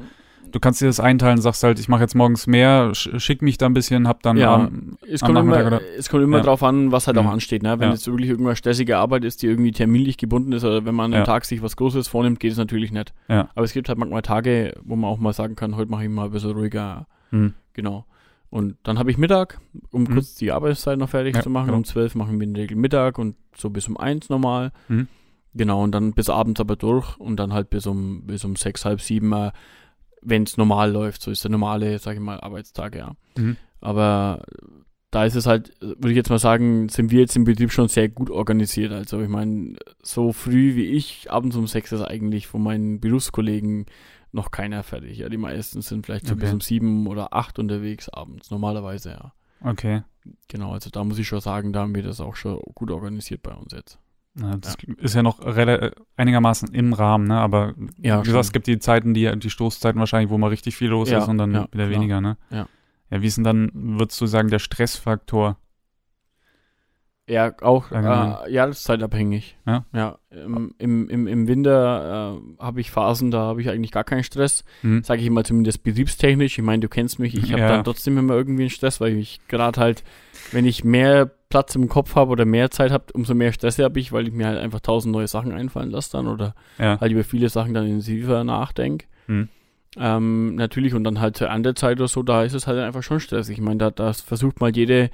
du 0.50 0.60
kannst 0.60 0.80
dir 0.80 0.86
das 0.86 1.00
einteilen, 1.00 1.40
sagst 1.40 1.62
halt, 1.62 1.78
ich 1.78 1.88
mache 1.88 2.02
jetzt 2.02 2.14
morgens 2.14 2.46
mehr, 2.46 2.94
sch 2.94 3.10
schick 3.18 3.42
mich 3.42 3.58
da 3.58 3.66
ein 3.66 3.74
bisschen, 3.74 4.08
hab 4.08 4.22
dann 4.22 4.36
Ja, 4.36 4.54
am, 4.54 4.96
Es 5.06 5.22
am 5.22 5.28
kommt, 5.34 5.38
immer, 5.38 5.50
Nachmittag 5.56 5.66
oder- 5.66 5.80
es 5.98 6.08
kommt 6.08 6.24
immer 6.24 6.38
Ja. 6.38 6.42
drauf 6.42 6.62
an, 6.62 6.90
was 6.92 7.06
halt 7.06 7.16
auch 7.18 7.22
Mhm. 7.24 7.28
ansteht. 7.30 7.62
Ne? 7.62 7.78
Wenn 7.78 7.88
Ja. 7.88 7.94
jetzt 7.94 8.06
wirklich 8.06 8.30
irgendwas 8.30 8.58
stressige 8.58 8.96
Arbeit 8.98 9.24
ist, 9.24 9.42
die 9.42 9.46
irgendwie 9.46 9.72
terminlich 9.72 10.16
gebunden 10.16 10.52
ist, 10.52 10.64
oder 10.64 10.84
wenn 10.84 10.94
man 10.94 11.12
Ja. 11.12 11.20
am 11.20 11.24
Tag 11.24 11.44
sich 11.44 11.62
was 11.62 11.76
Großes 11.76 12.08
vornimmt, 12.08 12.40
geht 12.40 12.52
es 12.52 12.58
natürlich 12.58 12.92
nicht. 12.92 13.12
Ja. 13.28 13.48
Aber 13.54 13.64
es 13.64 13.72
gibt 13.72 13.88
halt 13.88 13.98
manchmal 13.98 14.22
Tage, 14.22 14.74
wo 14.82 14.96
man 14.96 15.10
auch 15.10 15.18
mal 15.18 15.32
sagen 15.32 15.54
kann, 15.56 15.76
heute 15.76 15.90
mache 15.90 16.04
ich 16.04 16.10
mal 16.10 16.26
ein 16.26 16.30
bisschen 16.30 16.50
ruhiger. 16.52 17.06
Mhm. 17.30 17.54
Genau. 17.74 18.04
Und 18.50 18.76
dann 18.82 18.98
habe 18.98 19.10
ich 19.10 19.18
Mittag, 19.18 19.60
um 19.90 20.02
Mhm. 20.02 20.14
kurz 20.14 20.34
die 20.36 20.52
Arbeitszeit 20.52 20.98
noch 20.98 21.10
fertig 21.10 21.36
Ja, 21.36 21.42
zu 21.42 21.50
machen. 21.50 21.66
genau. 21.66 21.76
Um 21.78 21.84
zwölf 21.84 22.14
machen 22.14 22.38
wir 22.40 22.46
in 22.46 22.54
der 22.54 22.62
Regel 22.62 22.76
Mittag 22.78 23.18
und 23.18 23.36
so 23.54 23.68
bis 23.68 23.86
um 23.88 23.96
eins 23.98 24.30
normal. 24.30 24.72
Mhm. 24.88 25.06
Genau, 25.54 25.82
und 25.82 25.92
dann 25.92 26.12
bis 26.12 26.30
abends 26.30 26.60
aber 26.60 26.76
durch 26.76 27.16
und 27.18 27.36
dann 27.36 27.52
halt 27.52 27.68
bis 27.70 27.86
um, 27.86 28.22
bis 28.26 28.44
um 28.44 28.54
sechs, 28.56 28.84
halb 28.84 29.00
sieben, 29.00 29.32
äh, 29.32 29.50
wenn 30.22 30.42
es 30.44 30.56
normal 30.56 30.90
läuft. 30.92 31.22
So 31.22 31.30
ist 31.30 31.44
der 31.44 31.50
normale, 31.50 31.98
sag 31.98 32.14
ich 32.14 32.20
mal, 32.20 32.40
Arbeitstag, 32.40 32.94
ja. 32.94 33.14
Mhm. 33.36 33.56
Aber 33.80 34.42
da 35.10 35.24
ist 35.24 35.36
es 35.36 35.46
halt, 35.46 35.72
würde 35.80 36.10
ich 36.10 36.16
jetzt 36.16 36.30
mal 36.30 36.38
sagen, 36.38 36.88
sind 36.88 37.10
wir 37.10 37.20
jetzt 37.20 37.36
im 37.36 37.44
Betrieb 37.44 37.72
schon 37.72 37.88
sehr 37.88 38.08
gut 38.08 38.30
organisiert. 38.30 38.92
Also 38.92 39.20
ich 39.22 39.28
meine, 39.28 39.76
so 40.02 40.32
früh 40.32 40.74
wie 40.74 40.86
ich, 40.86 41.30
abends 41.30 41.56
um 41.56 41.66
sechs 41.66 41.92
ist 41.92 42.02
eigentlich 42.02 42.46
von 42.46 42.62
meinen 42.62 43.00
Berufskollegen 43.00 43.86
noch 44.32 44.50
keiner 44.50 44.82
fertig. 44.82 45.18
Ja, 45.18 45.28
die 45.28 45.38
meisten 45.38 45.80
sind 45.80 46.04
vielleicht 46.04 46.26
so 46.26 46.34
Okay. 46.34 46.42
bis 46.42 46.52
um 46.52 46.60
sieben 46.60 47.06
oder 47.06 47.32
acht 47.32 47.58
unterwegs 47.58 48.08
abends, 48.10 48.50
normalerweise, 48.50 49.10
ja. 49.10 49.32
okay. 49.64 50.02
Genau, 50.48 50.72
also 50.72 50.90
da 50.90 51.02
muss 51.04 51.18
ich 51.18 51.26
schon 51.26 51.40
sagen, 51.40 51.72
da 51.72 51.80
haben 51.80 51.94
wir 51.94 52.02
das 52.02 52.20
auch 52.20 52.36
schon 52.36 52.60
gut 52.74 52.90
organisiert 52.90 53.42
bei 53.42 53.54
uns 53.54 53.72
jetzt. 53.72 53.98
Ja, 54.40 54.56
das 54.56 54.76
ist 54.98 55.14
ja 55.14 55.22
noch 55.22 55.40
rela- 55.40 55.92
einigermaßen 56.16 56.72
im 56.72 56.92
Rahmen, 56.92 57.26
ne? 57.26 57.38
Aber 57.38 57.74
Ja, 58.00 58.20
wie 58.20 58.26
gesagt, 58.26 58.44
es 58.44 58.52
gibt 58.52 58.66
die 58.66 58.78
Zeiten, 58.78 59.14
die, 59.14 59.36
die 59.38 59.50
Stoßzeiten 59.50 59.98
wahrscheinlich, 59.98 60.30
wo 60.30 60.38
mal 60.38 60.48
richtig 60.48 60.76
viel 60.76 60.88
los 60.90 61.10
Ja, 61.10 61.18
ist 61.18 61.28
und 61.28 61.38
dann 61.38 61.52
ja, 61.52 61.62
wieder 61.72 61.86
klar. 61.86 61.90
weniger, 61.90 62.20
ne? 62.20 62.36
Ja. 62.50 62.66
Ja, 63.10 63.22
wie 63.22 63.26
ist 63.26 63.36
denn 63.36 63.44
dann, 63.44 63.70
würdest 63.74 64.20
du 64.20 64.26
sagen, 64.26 64.48
der 64.48 64.58
Stressfaktor? 64.58 65.56
Ja, 67.28 67.52
auch 67.60 67.90
Allgemein. 67.92 68.36
äh, 68.46 68.52
jahreszeitabhängig. 68.52 69.58
Ja? 69.66 69.84
Ja, 69.92 70.18
im, 70.30 70.74
im, 70.78 71.26
im, 71.26 71.46
Winter 71.46 72.38
äh, 72.58 72.62
habe 72.62 72.80
ich 72.80 72.90
Phasen, 72.90 73.30
da 73.30 73.40
habe 73.40 73.60
ich 73.60 73.68
eigentlich 73.68 73.92
gar 73.92 74.04
keinen 74.04 74.24
Stress. 74.24 74.64
Hm? 74.80 75.02
Sage 75.04 75.20
ich 75.20 75.28
mal 75.28 75.44
zumindest 75.44 75.82
betriebstechnisch. 75.82 76.56
Ich 76.58 76.64
meine, 76.64 76.80
du 76.80 76.88
kennst 76.88 77.18
mich, 77.18 77.34
ich 77.34 77.52
habe 77.52 77.60
Ja. 77.62 77.68
dann 77.68 77.84
trotzdem 77.84 78.16
immer 78.16 78.32
irgendwie 78.34 78.62
einen 78.62 78.70
Stress, 78.70 79.00
weil 79.00 79.14
ich 79.16 79.40
gerade 79.46 79.78
halt, 79.78 80.04
wenn 80.52 80.64
ich 80.64 80.84
mehr 80.84 81.30
Platz 81.48 81.74
im 81.74 81.88
Kopf 81.88 82.14
habe 82.14 82.30
oder 82.30 82.44
mehr 82.44 82.70
Zeit 82.70 82.90
habe, 82.92 83.06
umso 83.14 83.34
mehr 83.34 83.52
Stress 83.52 83.78
habe 83.78 83.98
ich, 84.00 84.12
weil 84.12 84.28
ich 84.28 84.34
mir 84.34 84.46
halt 84.46 84.58
einfach 84.58 84.80
tausend 84.80 85.12
neue 85.12 85.28
Sachen 85.28 85.52
einfallen 85.52 85.90
lasse 85.90 86.12
dann 86.12 86.26
oder 86.26 86.54
Ja. 86.78 87.00
halt 87.00 87.12
über 87.12 87.24
viele 87.24 87.48
Sachen 87.48 87.74
dann 87.74 87.86
intensiver 87.86 88.44
nachdenke. 88.44 89.06
Hm. 89.26 89.48
Ähm, 89.96 90.54
natürlich 90.54 90.94
und 90.94 91.04
dann 91.04 91.20
halt 91.20 91.36
zur 91.36 91.48
Ernterzeit 91.48 91.98
oder 91.98 92.08
so, 92.08 92.22
da 92.22 92.42
ist 92.44 92.52
es 92.54 92.66
halt 92.66 92.78
einfach 92.78 93.02
schon 93.02 93.20
stressig. 93.20 93.58
Ich 93.58 93.64
meine, 93.64 93.78
da 93.78 93.90
das 93.90 94.20
versucht 94.20 94.60
mal 94.60 94.70
jede 94.76 95.10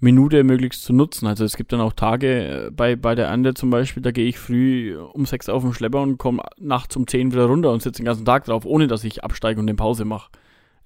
Minute 0.00 0.44
möglichst 0.44 0.84
zu 0.84 0.92
nutzen. 0.92 1.26
Also 1.26 1.44
es 1.44 1.56
gibt 1.56 1.72
dann 1.72 1.80
auch 1.80 1.92
Tage 1.92 2.66
äh, 2.66 2.70
bei, 2.70 2.94
bei 2.94 3.14
der 3.14 3.28
Ernte 3.28 3.54
zum 3.54 3.70
Beispiel, 3.70 4.02
da 4.02 4.12
gehe 4.12 4.26
ich 4.28 4.38
früh 4.38 4.96
um 4.96 5.26
sechs 5.26 5.48
auf 5.48 5.62
den 5.62 5.72
Schlepper 5.72 6.02
und 6.02 6.18
komme 6.18 6.42
nachts 6.58 6.94
um 6.96 7.06
zehn 7.06 7.32
wieder 7.32 7.46
runter 7.46 7.72
und 7.72 7.82
sitze 7.82 8.02
den 8.02 8.06
ganzen 8.06 8.24
Tag 8.24 8.44
drauf, 8.44 8.64
ohne 8.64 8.86
dass 8.86 9.02
ich 9.04 9.24
absteige 9.24 9.58
und 9.58 9.68
eine 9.68 9.76
Pause 9.76 10.04
mache. 10.04 10.30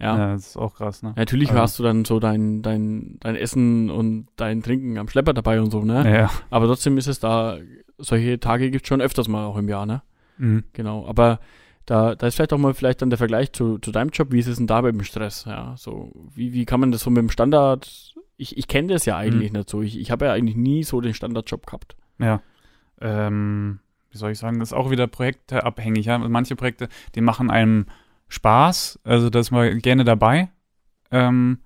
Ja. 0.03 0.17
Ja. 0.19 0.33
das 0.33 0.49
ist 0.49 0.57
auch 0.57 0.75
krass, 0.75 1.03
ne? 1.03 1.13
Natürlich 1.17 1.51
Also- 1.51 1.61
hast 1.63 1.79
du 1.79 1.83
dann 1.85 2.05
so 2.05 2.19
dein, 2.21 2.61
dein, 2.63 3.19
dein 3.21 3.37
Essen 3.37 3.89
und 3.91 4.27
dein 4.37 4.63
Trinken 4.63 4.99
am 4.99 5.09
Schlepper 5.09 5.33
dabei 5.33 5.61
und 5.61 5.71
so, 5.71 5.83
ne? 5.85 6.13
Ja. 6.13 6.31
Aber 6.51 6.67
trotzdem 6.67 6.99
ist 6.99 7.07
es 7.07 7.21
da, 7.21 7.57
solche 7.99 8.41
Tage 8.41 8.71
gibt 8.71 8.85
es 8.85 8.89
schon 8.89 9.01
öfters 9.01 9.29
mal 9.29 9.45
auch 9.45 9.57
im 9.57 9.69
Jahr, 9.69 9.87
ne? 9.87 10.03
Mhm. 10.39 10.65
Genau, 10.73 11.07
aber 11.07 11.39
da, 11.87 12.15
da 12.15 12.27
ist 12.27 12.35
vielleicht 12.37 12.53
auch 12.53 12.59
mal 12.59 12.75
vielleicht 12.75 13.01
dann 13.03 13.11
der 13.11 13.19
Vergleich 13.19 13.53
zu, 13.53 13.79
zu 13.79 13.93
deinem 13.93 14.11
Job, 14.11 14.33
wie 14.33 14.39
ist 14.41 14.47
es 14.49 14.57
denn 14.59 14.67
da 14.67 14.83
mit 14.83 14.95
dem 14.95 15.03
Stress? 15.05 15.45
Ja, 15.47 15.75
so, 15.77 16.13
wie, 16.35 16.53
wie 16.53 16.65
kann 16.65 16.81
man 16.81 16.91
das 16.93 17.03
so 17.03 17.11
mit 17.11 17.19
dem 17.19 17.31
Standard, 17.31 18.15
ich, 18.37 18.57
ich 18.57 18.67
kenne 18.69 18.93
das 18.93 19.05
ja 19.05 19.17
eigentlich 19.17 19.53
Mhm. 19.53 19.59
nicht 19.59 19.71
so, 19.71 19.83
ich, 19.83 19.99
ich 19.99 20.11
habe 20.11 20.25
ja 20.27 20.33
eigentlich 20.33 20.57
nie 20.57 20.83
so 20.85 21.01
den 21.01 21.15
Standardjob 21.15 21.67
gehabt. 21.67 21.97
Ja. 22.19 22.41
Ähm, 23.01 23.81
wie 24.11 24.19
soll 24.19 24.31
ich 24.33 24.39
sagen, 24.39 24.59
das 24.59 24.69
ist 24.71 24.73
auch 24.75 24.91
wieder 24.91 25.07
projekteabhängig. 25.07 26.07
Ja? 26.07 26.19
Manche 26.19 26.55
Projekte, 26.57 26.89
die 27.15 27.21
machen 27.21 27.51
einem 27.51 27.87
Spaß, 28.33 28.99
also 29.05 29.29
da 29.29 29.41
ist 29.41 29.51
man 29.51 29.79
gerne 29.81 30.05
dabei. 30.05 30.51
Ähm, 31.11 31.59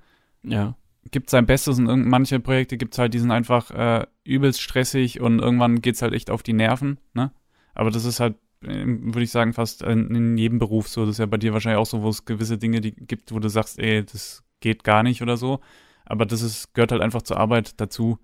Ja, 0.42 0.75
gibt 1.12 1.30
sein 1.30 1.46
Bestes 1.46 1.78
und 1.78 2.08
manche 2.08 2.40
Projekte 2.40 2.76
gibt 2.76 2.94
es 2.94 2.99
halt, 2.99 3.14
die 3.14 3.20
sind 3.20 3.30
einfach 3.30 3.70
äh, 3.70 4.06
übelst 4.25 4.61
stressig 4.61 5.20
und 5.20 5.38
irgendwann 5.38 5.80
geht's 5.80 6.02
halt 6.02 6.12
echt 6.12 6.28
auf 6.30 6.42
die 6.42 6.52
Nerven, 6.52 6.99
ne? 7.14 7.30
Aber 7.75 7.90
das 7.90 8.04
ist 8.04 8.18
halt, 8.18 8.35
ähm, 8.64 9.14
würde 9.14 9.23
ich 9.23 9.30
sagen, 9.30 9.52
fast 9.52 9.82
in, 9.82 10.12
in 10.14 10.38
jedem 10.38 10.58
Beruf 10.58 10.88
so. 10.88 11.02
Das 11.02 11.16
ist 11.16 11.18
ja 11.18 11.26
bei 11.26 11.37
dir 11.37 11.52
wahrscheinlich 11.52 11.78
auch 11.78 11.87
so, 11.87 12.02
wo 12.02 12.08
es 12.08 12.25
gewisse 12.25 12.58
Dinge 12.58 12.80
die 12.80 12.92
gibt, 12.92 13.32
wo 13.32 13.38
du 13.38 13.49
sagst, 13.49 13.78
ey, 13.78 14.04
das 14.04 14.42
geht 14.61 14.82
gar 14.82 15.02
nicht 15.04 15.23
oder 15.23 15.37
so. 15.37 15.61
Aber 16.04 16.26
das 16.26 16.42
ist, 16.42 16.75
gehört 16.75 16.90
halt 16.90 17.02
einfach 17.02 17.23
zur 17.23 17.37
Arbeit 17.38 17.80
dazu. 17.80 18.18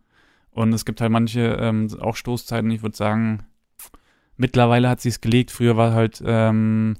Und 0.50 0.72
es 0.72 0.84
gibt 0.84 1.00
halt 1.00 1.12
manche 1.12 1.58
ähm, 1.61 1.88
auch 2.00 2.16
Stoßzeiten, 2.16 2.70
ich 2.70 2.82
würde 2.82 2.96
sagen, 2.96 3.44
mittlerweile 4.37 4.88
hat 4.88 5.00
sich's 5.00 5.20
gelegt. 5.20 5.50
Früher 5.52 5.76
war 5.76 5.92
halt, 5.92 6.22
ähm, 6.26 6.96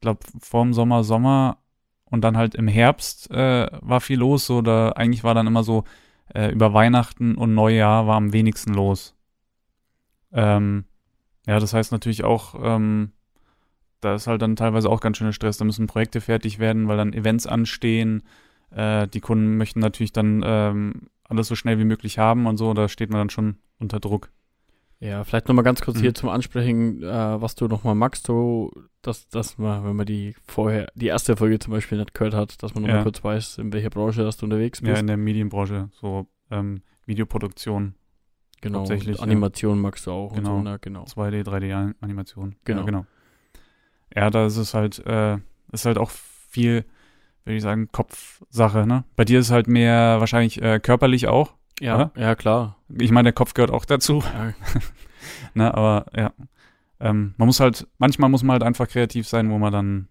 ich 0.00 0.02
glaube, 0.02 0.20
vorm 0.40 0.72
Sommer, 0.72 1.04
Sommer 1.04 1.58
und 2.06 2.22
dann 2.22 2.38
halt 2.38 2.54
im 2.54 2.68
Herbst 2.68 3.30
äh, 3.30 3.68
war 3.82 4.00
viel 4.00 4.18
los. 4.18 4.46
So, 4.46 4.60
eigentlich 4.60 5.24
war 5.24 5.34
dann 5.34 5.46
immer 5.46 5.62
so, 5.62 5.84
äh, 6.34 6.50
über 6.50 6.72
Weihnachten 6.72 7.34
und 7.34 7.54
Neujahr 7.54 8.06
war 8.06 8.16
am 8.16 8.32
wenigsten 8.32 8.72
los. 8.72 9.14
Ähm, 10.32 10.84
ja, 11.46 11.58
das 11.58 11.74
heißt 11.74 11.92
natürlich 11.92 12.24
auch, 12.24 12.54
ähm, 12.62 13.12
da 14.00 14.14
ist 14.14 14.26
halt 14.26 14.40
dann 14.40 14.56
teilweise 14.56 14.88
auch 14.88 15.00
ganz 15.00 15.18
schöner 15.18 15.34
Stress. 15.34 15.58
Da 15.58 15.66
müssen 15.66 15.86
Projekte 15.86 16.22
fertig 16.22 16.58
werden, 16.58 16.88
weil 16.88 16.96
dann 16.96 17.12
Events 17.12 17.46
anstehen. 17.46 18.22
Äh, 18.70 19.06
die 19.08 19.20
Kunden 19.20 19.58
möchten 19.58 19.80
natürlich 19.80 20.12
dann 20.12 20.42
ähm, 20.44 21.08
alles 21.24 21.48
so 21.48 21.54
schnell 21.54 21.78
wie 21.78 21.84
möglich 21.84 22.18
haben 22.18 22.46
und 22.46 22.56
so. 22.56 22.72
Da 22.72 22.88
steht 22.88 23.10
man 23.10 23.20
dann 23.20 23.30
schon 23.30 23.56
unter 23.78 24.00
Druck. 24.00 24.30
Ja, 25.02 25.24
vielleicht 25.24 25.48
nochmal 25.48 25.64
ganz 25.64 25.80
kurz 25.80 25.96
Mhm. 25.96 26.02
hier 26.02 26.14
zum 26.14 26.28
Ansprechen, 26.28 27.02
äh, 27.02 27.40
was 27.40 27.54
du 27.54 27.66
nochmal 27.68 27.94
magst, 27.94 28.26
so, 28.26 28.70
dass, 29.00 29.28
dass 29.28 29.56
man, 29.56 29.82
wenn 29.84 29.96
man 29.96 30.04
die 30.04 30.34
vorher, 30.46 30.88
die 30.94 31.06
erste 31.06 31.36
Folge 31.38 31.58
zum 31.58 31.72
Beispiel 31.72 31.96
nicht 31.98 32.12
gehört 32.12 32.34
hat, 32.34 32.62
dass 32.62 32.74
man 32.74 32.82
nochmal 32.82 32.98
Ja. 32.98 33.02
kurz 33.02 33.24
weiß, 33.24 33.58
in 33.58 33.72
welcher 33.72 33.88
Branche 33.88 34.22
dass 34.22 34.36
du 34.36 34.44
unterwegs 34.44 34.80
Ja, 34.80 34.88
bist. 34.88 35.00
in 35.00 35.06
der 35.06 35.16
Medienbranche, 35.16 35.88
so 35.92 36.26
ähm, 36.50 36.82
Videoproduktion, 37.06 37.94
genau. 38.60 38.80
hauptsächlich, 38.80 39.20
Animation 39.20 39.80
magst 39.80 40.06
du 40.06 40.10
auch 40.10 40.34
Genau. 40.34 40.56
und 40.58 40.64
so, 40.64 40.70
ne? 40.70 40.78
Genau. 40.82 41.04
2D, 41.04 41.44
3D-Animation. 41.44 42.56
Genau. 42.64 42.80
Ja, 42.80 42.86
genau. 42.86 43.06
Ja, 44.14 44.28
da 44.30 44.44
ist 44.46 44.58
es 44.58 44.74
halt, 44.74 44.98
äh, 45.06 45.38
ist 45.72 45.86
halt 45.86 45.96
auch 45.96 46.10
viel, 46.10 46.84
würde 47.44 47.56
ich 47.56 47.62
sagen, 47.62 47.88
Kopfsache, 47.90 48.86
ne? 48.86 49.04
Bei 49.16 49.24
dir 49.24 49.38
ist 49.40 49.46
es 49.46 49.52
halt 49.52 49.66
mehr 49.66 50.16
wahrscheinlich 50.20 50.60
äh, 50.60 50.78
körperlich 50.78 51.26
auch. 51.26 51.54
Ja, 51.80 51.94
Oder? 51.96 52.10
ja, 52.16 52.34
klar. 52.34 52.76
Ich 52.98 53.10
meine, 53.10 53.26
der 53.28 53.32
Kopf 53.32 53.54
gehört 53.54 53.70
auch 53.70 53.84
dazu, 53.84 54.22
Ja, 54.34 54.52
ne? 55.54 55.74
Aber 55.74 56.06
ja. 56.16 56.32
Ähm, 57.00 57.34
man 57.38 57.46
muss 57.46 57.60
halt, 57.60 57.86
manchmal 57.98 58.28
muss 58.28 58.42
man 58.42 58.52
halt 58.54 58.62
einfach 58.62 58.86
kreativ 58.86 59.26
sein, 59.26 59.50
wo 59.50 59.58
man 59.58 59.72
dann 59.72 60.08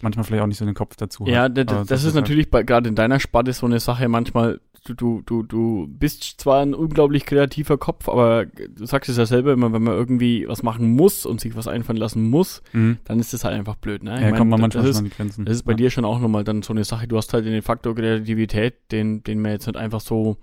manchmal 0.00 0.24
vielleicht 0.24 0.42
auch 0.42 0.46
nicht 0.46 0.56
so 0.58 0.64
den 0.64 0.74
Kopf 0.74 0.96
dazu 0.96 1.26
hat. 1.26 1.32
Ja, 1.32 1.48
das, 1.50 1.86
das, 1.86 2.00
ist 2.04 2.14
halt- 2.14 2.14
natürlich 2.24 2.50
bei, 2.50 2.62
gerade 2.62 2.88
in 2.88 2.94
deiner 2.94 3.20
Sparte 3.20 3.52
so 3.52 3.66
eine 3.66 3.78
Sache. 3.80 4.08
Manchmal, 4.08 4.60
du, 4.86 4.94
du, 4.94 5.22
du, 5.22 5.42
du 5.42 5.86
bist 5.88 6.40
zwar 6.40 6.62
ein 6.62 6.72
unglaublich 6.72 7.26
kreativer 7.26 7.76
Kopf, 7.76 8.08
aber 8.08 8.46
du 8.46 8.86
sagst 8.86 9.10
es 9.10 9.18
ja 9.18 9.26
selber 9.26 9.52
immer, 9.52 9.70
wenn 9.74 9.82
man 9.82 9.92
irgendwie 9.92 10.48
was 10.48 10.62
machen 10.62 10.92
muss 10.96 11.26
und 11.26 11.40
sich 11.42 11.54
was 11.56 11.68
einfallen 11.68 11.98
lassen 11.98 12.30
muss, 12.30 12.62
Mhm. 12.72 12.96
dann 13.04 13.18
ist 13.20 13.34
das 13.34 13.44
halt 13.44 13.54
einfach 13.56 13.74
blöd, 13.76 14.02
ne? 14.02 14.14
Ich 14.14 14.20
Ja, 14.22 14.30
mein, 14.30 14.38
kommt 14.38 14.50
man 14.50 14.60
manchmal 14.62 14.86
ist, 14.86 14.96
schon 14.96 15.04
an 15.04 15.10
die 15.10 15.16
Grenzen. 15.16 15.44
das 15.44 15.56
ist 15.56 15.64
bei 15.64 15.72
ja. 15.72 15.76
dir 15.76 15.90
schon 15.90 16.06
auch 16.06 16.20
nochmal 16.20 16.44
dann 16.44 16.62
so 16.62 16.72
eine 16.72 16.84
Sache. 16.84 17.06
Du 17.06 17.18
hast 17.18 17.34
halt 17.34 17.44
den 17.44 17.60
Faktor 17.60 17.94
Kreativität, 17.94 18.76
den, 18.92 19.22
den 19.24 19.42
man 19.42 19.50
jetzt 19.52 19.66
nicht 19.66 19.76
einfach 19.76 20.00
so, 20.00 20.38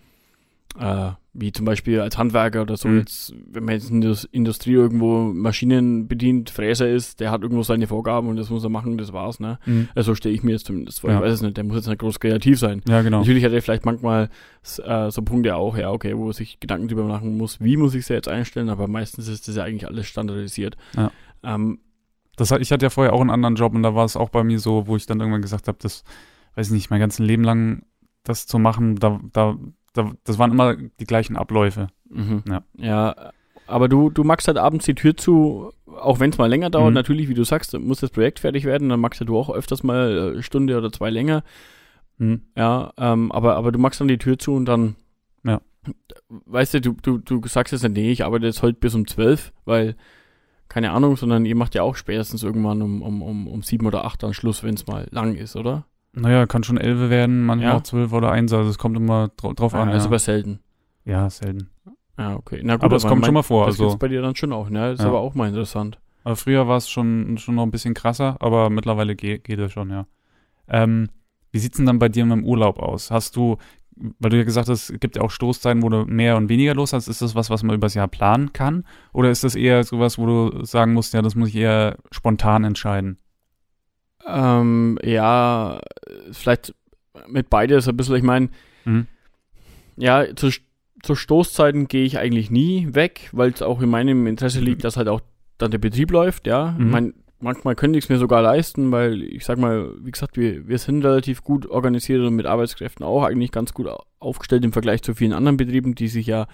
äh, 0.80 1.12
wie 1.34 1.52
zum 1.52 1.66
Beispiel 1.66 2.00
als 2.00 2.18
Handwerker 2.18 2.62
oder 2.62 2.78
so 2.78 2.88
Mhm. 2.88 3.00
jetzt, 3.00 3.34
wenn 3.52 3.66
man 3.66 3.74
jetzt 3.74 3.90
in 3.90 4.02
der 4.02 4.16
Industrie 4.32 4.72
irgendwo 4.74 5.24
Maschinen 5.34 6.08
bedient, 6.08 6.50
Fräser 6.50 6.90
ist, 6.90 7.20
der 7.20 7.32
hat 7.32 7.42
irgendwo 7.42 7.64
seine 7.64 7.88
Vorgaben 7.88 8.28
und 8.30 8.36
das 8.38 8.50
muss 8.50 8.64
er 8.64 8.70
machen, 8.70 8.98
das 8.98 9.12
war's, 9.14 9.40
ne? 9.40 9.60
Mhm. 9.66 9.90
Also 9.96 10.16
stehe 10.16 10.34
ich 10.34 10.44
mir 10.44 10.52
jetzt 10.54 10.66
zumindest 10.66 11.02
vor. 11.02 11.10
Ja. 11.10 11.18
Ich 11.18 11.24
weiß 11.24 11.34
es 11.34 11.42
nicht, 11.42 11.58
der 11.58 11.64
muss 11.66 11.76
jetzt 11.78 11.88
nicht 11.88 12.00
groß 12.00 12.20
kreativ 12.20 12.60
sein. 12.60 12.82
Ja, 12.88 13.02
genau. 13.02 13.20
Natürlich 13.20 13.44
hat 13.44 13.52
er 13.52 13.62
vielleicht 13.62 13.86
manchmal 13.86 14.30
äh, 14.84 15.12
so 15.12 15.22
Punkte 15.22 15.56
auch, 15.56 15.78
ja, 15.78 15.92
okay, 15.92 16.16
wo 16.18 16.28
er 16.30 16.34
sich 16.34 16.60
Gedanken 16.60 16.88
drüber 16.88 17.04
machen 17.06 17.38
muss, 17.38 17.60
wie 17.62 17.78
muss 17.78 17.96
ich 17.96 18.06
sie 18.06 18.14
jetzt 18.14 18.28
einstellen, 18.30 18.70
aber 18.70 18.88
meistens 18.88 19.28
ist 19.28 19.48
das 19.48 19.56
ja 19.56 19.64
eigentlich 19.64 19.88
alles 19.88 20.08
standardisiert. 20.08 20.78
Ja. 20.96 21.12
Ähm, 21.44 21.80
Das, 22.38 22.52
ich 22.52 22.72
hatte 22.72 22.86
ja 22.86 22.90
vorher 22.90 23.14
auch 23.14 23.22
einen 23.22 23.30
anderen 23.30 23.56
Job 23.56 23.74
und 23.74 23.84
da 23.84 23.96
war 23.96 24.04
es 24.06 24.18
auch 24.18 24.30
bei 24.30 24.44
mir 24.44 24.60
so, 24.60 24.88
wo 24.88 24.96
ich 24.98 25.06
dann 25.06 25.20
irgendwann 25.20 25.42
gesagt 25.42 25.68
habe, 25.70 25.78
das, 25.82 26.04
weiß 26.56 26.68
ich 26.68 26.74
nicht, 26.74 26.90
mein 26.90 27.00
ganzes 27.00 27.20
Leben 27.20 27.44
lang 27.46 27.84
das 28.24 28.46
zu 28.48 28.58
machen, 28.60 28.96
da, 28.96 29.20
da, 29.32 29.56
da, 29.96 30.12
das 30.24 30.38
waren 30.38 30.52
immer 30.52 30.76
die 30.76 31.06
gleichen 31.06 31.36
Abläufe. 31.36 31.88
mhm. 32.10 32.44
Ja. 32.48 32.64
ja, 32.78 33.32
aber 33.68 33.90
du, 33.90 34.10
du 34.12 34.24
machst 34.24 34.48
halt 34.48 34.58
abends 34.60 34.86
die 34.86 34.94
Tür 34.94 35.18
zu, 35.18 35.72
auch 35.88 36.20
wenn 36.20 36.30
es 36.30 36.38
mal 36.38 36.46
länger 36.50 36.70
dauert, 36.70 36.90
Mhm. 36.90 36.94
natürlich, 36.96 37.28
wie 37.30 37.34
du 37.34 37.44
sagst, 37.44 37.74
muss 37.80 38.00
das 38.02 38.12
Projekt 38.12 38.40
fertig 38.40 38.64
werden, 38.66 38.90
dann 38.90 39.00
magst 39.00 39.20
du 39.22 39.38
auch 39.40 39.50
öfters 39.50 39.82
mal 39.84 40.36
äh, 40.38 40.44
Stunde 40.44 40.78
oder 40.78 40.92
zwei 40.92 41.10
länger. 41.10 41.44
Mhm. 42.20 42.42
Ja, 42.56 42.94
ähm, 42.98 43.32
aber, 43.32 43.56
aber 43.56 43.72
du 43.72 43.80
machst 43.80 44.00
dann 44.00 44.08
die 44.08 44.20
Tür 44.20 44.38
zu 44.38 44.54
und 44.54 44.66
dann, 44.66 44.96
Ja. 45.44 45.62
weißt 46.30 46.76
du, 46.76 46.82
du, 46.82 46.94
du, 47.02 47.18
du 47.18 47.42
sagst 47.48 47.74
jetzt 47.74 47.84
nicht, 47.84 47.94
nee, 47.96 48.12
ich 48.12 48.24
arbeite 48.24 48.46
jetzt 48.46 48.62
heute 48.62 48.78
bis 48.80 48.94
um 48.96 49.08
zwölf, 49.08 49.52
weil, 49.66 49.96
keine 50.70 50.92
Ahnung, 50.92 51.16
sondern 51.18 51.46
ihr 51.46 51.56
macht 51.56 51.76
ja 51.76 51.84
auch 51.84 51.96
spätestens 51.96 52.44
irgendwann 52.44 52.82
um, 52.82 53.02
um, 53.02 53.22
um, 53.22 53.48
um 53.48 53.62
sieben 53.64 53.86
oder 53.88 54.06
acht 54.06 54.22
dann 54.24 54.34
Schluss, 54.34 54.64
wenn 54.64 54.76
es 54.76 54.88
mal 54.88 55.08
lang 55.12 55.36
ist, 55.36 55.56
oder? 55.56 55.86
Naja, 56.16 56.46
kann 56.46 56.64
schon 56.64 56.78
elf 56.78 57.10
werden, 57.10 57.46
manchmal 57.46 57.72
Ja. 57.74 57.78
auch 57.78 57.84
zwölf 57.84 58.14
oder 58.14 58.32
eins, 58.32 58.52
also 58.54 58.70
es 58.70 58.78
kommt 58.78 58.96
immer 58.98 59.30
dra 59.38 59.54
drauf 59.54 59.74
an. 59.74 59.90
also 59.90 60.06
ja. 60.06 60.10
aber 60.10 60.20
selten. 60.20 60.60
ja, 61.04 61.30
selten. 61.30 61.70
Ja, 62.18 62.36
okay. 62.36 62.62
Na 62.64 62.76
gut, 62.76 62.86
Aber 62.86 62.96
es 62.96 63.06
kommt 63.06 63.26
schon 63.26 63.34
mal 63.34 63.44
vor, 63.44 63.66
Das 63.66 63.74
also- 63.76 63.86
gibt's 63.86 64.00
bei 64.00 64.08
dir 64.08 64.22
dann 64.22 64.36
schon 64.36 64.54
auch, 64.54 64.70
ne? 64.70 64.80
Das 64.92 65.00
ist 65.00 65.04
Ja. 65.04 65.10
aber 65.10 65.20
auch 65.20 65.36
mal 65.36 65.50
interessant. 65.50 66.00
Aber 66.24 66.36
früher 66.38 66.68
war 66.68 66.78
es 66.78 66.90
schon, 66.90 67.38
schon 67.38 67.56
noch 67.56 67.64
ein 67.64 67.72
bisschen 67.72 67.94
krasser, 67.94 68.38
aber 68.40 68.70
mittlerweile 68.70 69.16
geht, 69.16 69.44
geht 69.44 69.60
es 69.60 69.72
schon, 69.74 69.90
ja. 69.90 70.08
Ähm, 70.70 71.10
wie 71.52 71.60
sieht's 71.60 71.78
denn 71.78 71.86
dann 71.86 72.00
bei 72.00 72.10
dir 72.10 72.26
mit 72.26 72.38
dem 72.38 72.46
Urlaub 72.46 72.80
aus? 72.80 73.12
Hast 73.12 73.36
du, 73.36 73.58
weil 74.20 74.30
du 74.32 74.38
ja 74.38 74.44
gesagt 74.44 74.70
hast, 74.70 74.90
es 74.90 75.00
gibt 75.00 75.18
ja 75.18 75.22
auch 75.22 75.30
Stoßzeiten, 75.32 75.84
wo 75.84 75.90
du 75.90 76.06
mehr 76.06 76.38
und 76.38 76.48
weniger 76.50 76.74
los 76.74 76.94
hast, 76.94 77.08
ist 77.10 77.22
das 77.22 77.36
was, 77.36 77.50
was 77.50 77.64
man 77.64 77.76
übers 77.76 77.94
Jahr 77.94 78.08
planen 78.08 78.54
kann? 78.54 78.86
Oder 79.14 79.30
ist 79.30 79.44
das 79.44 79.56
eher 79.56 79.84
sowas, 79.84 80.18
wo 80.18 80.26
du 80.26 80.64
sagen 80.66 80.94
musst, 80.94 81.14
ja, 81.14 81.22
das 81.22 81.36
muss 81.36 81.50
ich 81.50 81.58
eher 81.58 81.98
spontan 82.12 82.64
entscheiden? 82.64 83.18
Ähm, 84.28 84.98
ja, 85.04 85.80
vielleicht 86.32 86.74
mit 87.28 87.50
beides 87.50 87.88
ein 87.88 87.98
bisschen, 87.98 88.16
ich 88.16 88.24
meine, 88.24 88.50
Mhm. 88.86 89.08
ja, 89.98 90.26
zu, 90.36 90.50
zu 91.04 91.16
Stoßzeiten 91.16 91.88
gehe 91.88 92.04
ich 92.06 92.18
eigentlich 92.20 92.52
nie 92.52 92.90
weg, 92.94 93.30
weil 93.32 93.52
es 93.52 93.62
auch 93.62 93.82
in 93.82 93.90
meinem 93.90 94.28
Interesse 94.28 94.60
liegt, 94.60 94.84
dass 94.84 94.98
halt 94.98 95.08
auch 95.08 95.22
dann 95.58 95.72
der 95.72 95.78
Betrieb 95.78 96.12
läuft, 96.12 96.48
ja. 96.48 96.72
Mhm. 96.78 96.86
Ich 96.86 96.92
mein, 96.92 97.14
manchmal 97.40 97.76
könnte 97.76 97.98
ich 97.98 98.06
es 98.06 98.10
mir 98.10 98.18
sogar 98.18 98.42
leisten, 98.42 98.92
weil 98.92 99.22
ich 99.24 99.46
sag 99.46 99.58
mal, 99.58 99.92
wie 100.04 100.12
gesagt, 100.12 100.38
wir, 100.38 100.68
wir 100.68 100.78
sind 100.78 101.04
relativ 101.06 101.44
gut 101.44 101.66
organisiert 101.68 102.22
und 102.22 102.36
mit 102.36 102.46
Arbeitskräften 102.46 103.06
auch 103.06 103.24
eigentlich 103.24 103.52
ganz 103.52 103.74
gut 103.74 103.88
au- 103.88 104.04
aufgestellt 104.20 104.66
im 104.66 104.74
Vergleich 104.74 105.02
zu 105.02 105.14
vielen 105.14 105.34
anderen 105.34 105.58
Betrieben, 105.58 105.96
die 105.96 106.08
sich 106.08 106.28
ja 106.28 106.48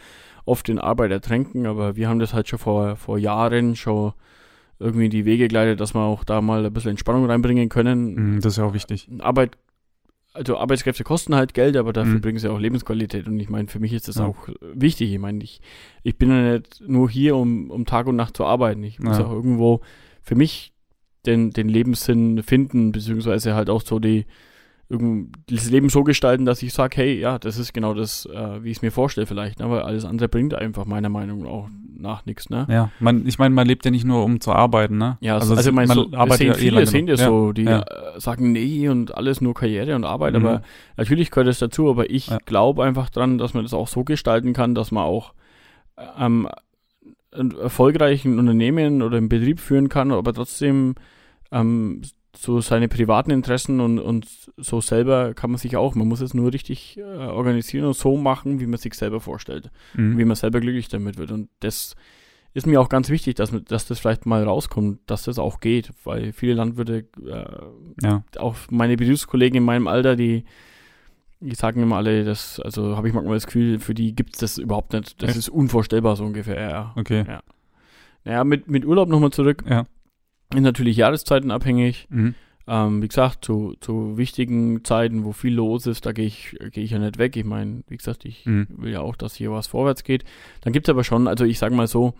oft 0.46 0.70
in 0.70 0.80
Arbeit 0.80 1.12
ertränken, 1.12 1.66
aber 1.66 1.96
wir 1.96 2.10
haben 2.10 2.20
das 2.20 2.34
halt 2.34 2.48
schon 2.48 2.60
vor, 2.60 2.96
vor 2.96 3.18
Jahren 3.18 3.76
schon 3.76 4.14
irgendwie 4.82 5.10
die 5.10 5.26
Wege 5.26 5.48
geleitet, 5.48 5.80
dass 5.80 5.94
wir 5.94 6.02
auch 6.02 6.24
da 6.24 6.42
mal 6.42 6.66
ein 6.66 6.74
bisschen 6.74 6.92
Entspannung 6.92 7.26
reinbringen 7.26 7.70
können. 7.70 8.16
Mhm, 8.16 8.42
das 8.42 8.54
ist 8.54 8.58
ja 8.58 8.66
auch 8.66 8.74
wichtig. 8.74 9.08
Arbeit, 9.20 9.58
also 10.34 10.58
Arbeitskräfte 10.58 11.04
kosten 11.04 11.36
halt 11.36 11.54
Geld, 11.54 11.78
aber 11.78 11.94
dafür 11.94 12.16
Mhm. 12.16 12.22
bringen 12.22 12.40
sie 12.40 12.50
auch 12.50 12.60
Lebensqualität. 12.60 13.28
Und 13.28 13.40
ich 13.40 13.50
meine, 13.50 13.68
für 13.68 13.80
mich 13.80 13.94
ist 13.94 14.08
das 14.08 14.16
Ja. 14.18 14.26
auch 14.26 14.48
wichtig. 14.74 15.12
Ich 15.14 15.20
meine, 15.20 15.44
ich, 15.44 15.62
ich 16.04 16.18
bin 16.18 16.30
ja 16.30 16.54
nicht 16.60 16.82
nur 16.88 17.10
hier, 17.10 17.36
um, 17.36 17.70
um 17.70 17.86
Tag 17.86 18.08
und 18.08 18.16
Nacht 18.16 18.36
zu 18.38 18.46
arbeiten. 18.46 18.84
Ich 18.84 19.00
muss 19.00 19.18
Ja. 19.18 19.26
auch 19.26 19.32
irgendwo 19.32 19.82
für 20.22 20.36
mich 20.36 20.74
den, 21.26 21.52
den 21.52 21.70
Lebenssinn 21.70 22.42
finden, 22.44 22.92
beziehungsweise 22.92 23.54
halt 23.54 23.70
auch 23.70 23.82
so 23.82 24.00
die 24.00 24.26
das 25.48 25.70
Leben 25.70 25.90
so 25.90 26.04
gestalten, 26.04 26.46
dass 26.46 26.62
ich 26.64 26.74
sage, 26.74 26.98
hey, 26.98 27.20
ja, 27.20 27.40
das 27.40 27.58
ist 27.58 27.74
genau 27.74 27.94
das, 27.94 28.26
äh, 28.26 28.64
wie 28.64 28.72
ich 28.72 28.78
es 28.78 28.82
mir 28.82 28.92
vorstelle 28.92 29.28
vielleicht, 29.28 29.60
ne? 29.60 29.70
weil 29.70 29.82
alles 29.82 30.06
andere 30.06 30.28
bringt 30.28 30.54
einfach 30.54 30.86
meiner 30.86 31.10
Meinung 31.10 31.46
auch 31.46 31.70
nach 31.98 32.26
nichts, 32.26 32.50
ne? 32.50 32.66
Ja, 32.68 32.90
man, 33.00 33.28
ich 33.28 33.38
meine, 33.38 33.54
man 33.54 33.68
lebt 33.68 33.86
ja 33.86 33.92
nicht 33.92 34.06
nur, 34.06 34.24
um 34.24 34.42
zu 34.42 34.52
arbeiten, 34.52 34.98
ne? 34.98 35.18
Ja, 35.22 35.36
also, 35.36 35.56
also 35.56 35.72
mein, 35.72 35.88
so, 35.88 36.06
das 36.06 36.38
sehen 36.38 36.52
eh 36.52 36.56
viele, 36.56 36.76
lange 36.78 36.88
sehen 36.88 37.06
das 37.06 37.22
so, 37.22 37.52
die 37.54 37.64
ja. 37.66 37.82
äh, 37.82 38.20
sagen, 38.20 38.52
nee, 38.52 38.90
und 38.90 39.16
alles 39.16 39.40
nur 39.40 39.54
Karriere 39.54 39.96
und 39.96 40.04
Arbeit, 40.04 40.34
Mhm. 40.34 40.46
aber 40.46 40.62
natürlich 40.98 41.30
gehört 41.30 41.48
es 41.48 41.60
dazu, 41.60 41.90
aber 41.90 42.10
ich 42.10 42.28
Ja. 42.28 42.40
glaube 42.44 42.84
einfach 42.84 43.10
dran, 43.12 43.38
dass 43.38 43.54
man 43.54 43.64
das 43.64 43.74
auch 43.74 43.88
so 43.88 44.04
gestalten 44.04 44.54
kann, 44.54 44.74
dass 44.74 44.92
man 44.92 45.04
auch 45.04 45.34
ähm, 46.18 46.48
ein 47.32 47.52
erfolgreichen 47.52 48.40
Unternehmen 48.40 49.02
oder 49.04 49.18
einen 49.18 49.30
Betrieb 49.30 49.60
führen 49.60 49.88
kann, 49.88 50.12
aber 50.12 50.34
trotzdem 50.34 50.96
ähm, 51.52 52.02
so 52.36 52.62
seine 52.62 52.88
privaten 52.88 53.32
Interessen 53.32 53.80
und, 53.82 54.00
und 54.00 54.26
so 54.58 54.80
selber 54.82 55.34
kann 55.34 55.52
man 55.52 55.58
sich 55.58 55.76
auch, 55.76 55.96
man 55.96 56.08
muss 56.08 56.22
es 56.22 56.34
nur 56.34 56.54
richtig 56.54 56.98
äh, 56.98 57.02
organisieren 57.04 57.86
und 57.86 57.96
so 57.96 58.16
machen, 58.18 58.60
wie 58.60 58.68
man 58.68 58.80
sich 58.80 58.94
selber 58.94 59.20
vorstellt 59.20 59.70
Mhm. 59.96 60.18
wie 60.18 60.26
man 60.26 60.36
selber 60.36 60.60
glücklich 60.62 60.88
damit 60.88 61.18
wird. 61.18 61.32
Und 61.32 61.50
das 61.60 61.96
ist 62.54 62.68
mir 62.68 62.82
auch 62.82 62.90
ganz 62.90 63.10
wichtig, 63.10 63.36
dass, 63.36 63.52
dass 63.66 63.86
das 63.86 64.00
vielleicht 64.00 64.26
mal 64.26 64.44
rauskommt, 64.44 65.00
dass 65.08 65.24
das 65.24 65.40
auch 65.40 65.60
geht, 65.60 65.92
weil 66.04 66.32
viele 66.34 66.54
Landwirte, 66.54 67.06
äh, 67.26 68.06
ja. 68.06 68.24
auch 68.38 68.56
meine 68.70 68.98
Berufskollegen 68.98 69.58
in 69.58 69.64
meinem 69.64 69.88
Alter, 69.88 70.16
die, 70.16 70.44
die 71.40 71.56
sagen 71.56 71.82
immer 71.82 71.98
alle, 71.98 72.24
das, 72.24 72.60
also 72.60 72.96
habe 72.98 73.08
ich 73.08 73.14
manchmal 73.14 73.36
das 73.36 73.46
Gefühl, 73.46 73.80
für 73.80 73.94
die 73.94 74.16
gibt 74.16 74.34
es 74.36 74.40
das 74.40 74.58
überhaupt 74.58 74.94
nicht. 74.94 75.22
Das 75.22 75.30
Echt? 75.32 75.40
ist 75.40 75.50
unvorstellbar 75.50 76.16
so 76.16 76.24
ungefähr. 76.26 76.70
Ja. 76.70 76.94
Okay. 76.96 77.24
Ja. 77.28 77.42
Naja, 78.24 78.44
mit, 78.44 78.70
mit 78.70 78.86
Urlaub 78.86 79.10
nochmal 79.10 79.32
zurück. 79.32 79.64
Ja. 79.68 79.86
Ist 80.54 80.62
natürlich 80.62 80.98
Jahreszeiten 80.98 81.52
abhängig. 81.52 82.08
Mhm. 82.10 82.36
Ähm, 82.68 83.02
wie 83.02 83.08
gesagt, 83.08 83.44
zu, 83.44 83.76
zu 83.82 84.18
wichtigen 84.18 84.84
Zeiten, 84.86 85.24
wo 85.26 85.32
viel 85.32 85.54
los 85.56 85.88
ist, 85.88 86.06
da 86.06 86.12
gehe 86.12 86.26
ich, 86.28 86.56
gehe 86.72 86.84
ich 86.84 86.92
ja 86.92 87.00
nicht 87.00 87.18
weg. 87.18 87.36
Ich 87.36 87.44
meine, 87.44 87.82
wie 87.88 87.98
gesagt, 87.98 88.24
ich 88.26 88.46
Mhm. 88.46 88.68
will 88.78 88.92
ja 88.92 89.02
auch, 89.02 89.16
dass 89.16 89.36
hier 89.36 89.52
was 89.52 89.68
vorwärts 89.68 90.04
geht. 90.04 90.24
Dann 90.62 90.72
gibt 90.72 90.88
es 90.88 90.92
aber 90.92 91.04
schon, 91.04 91.28
also 91.28 91.44
ich 91.44 91.58
sage 91.58 91.74
mal 91.76 91.88
so, 91.88 92.14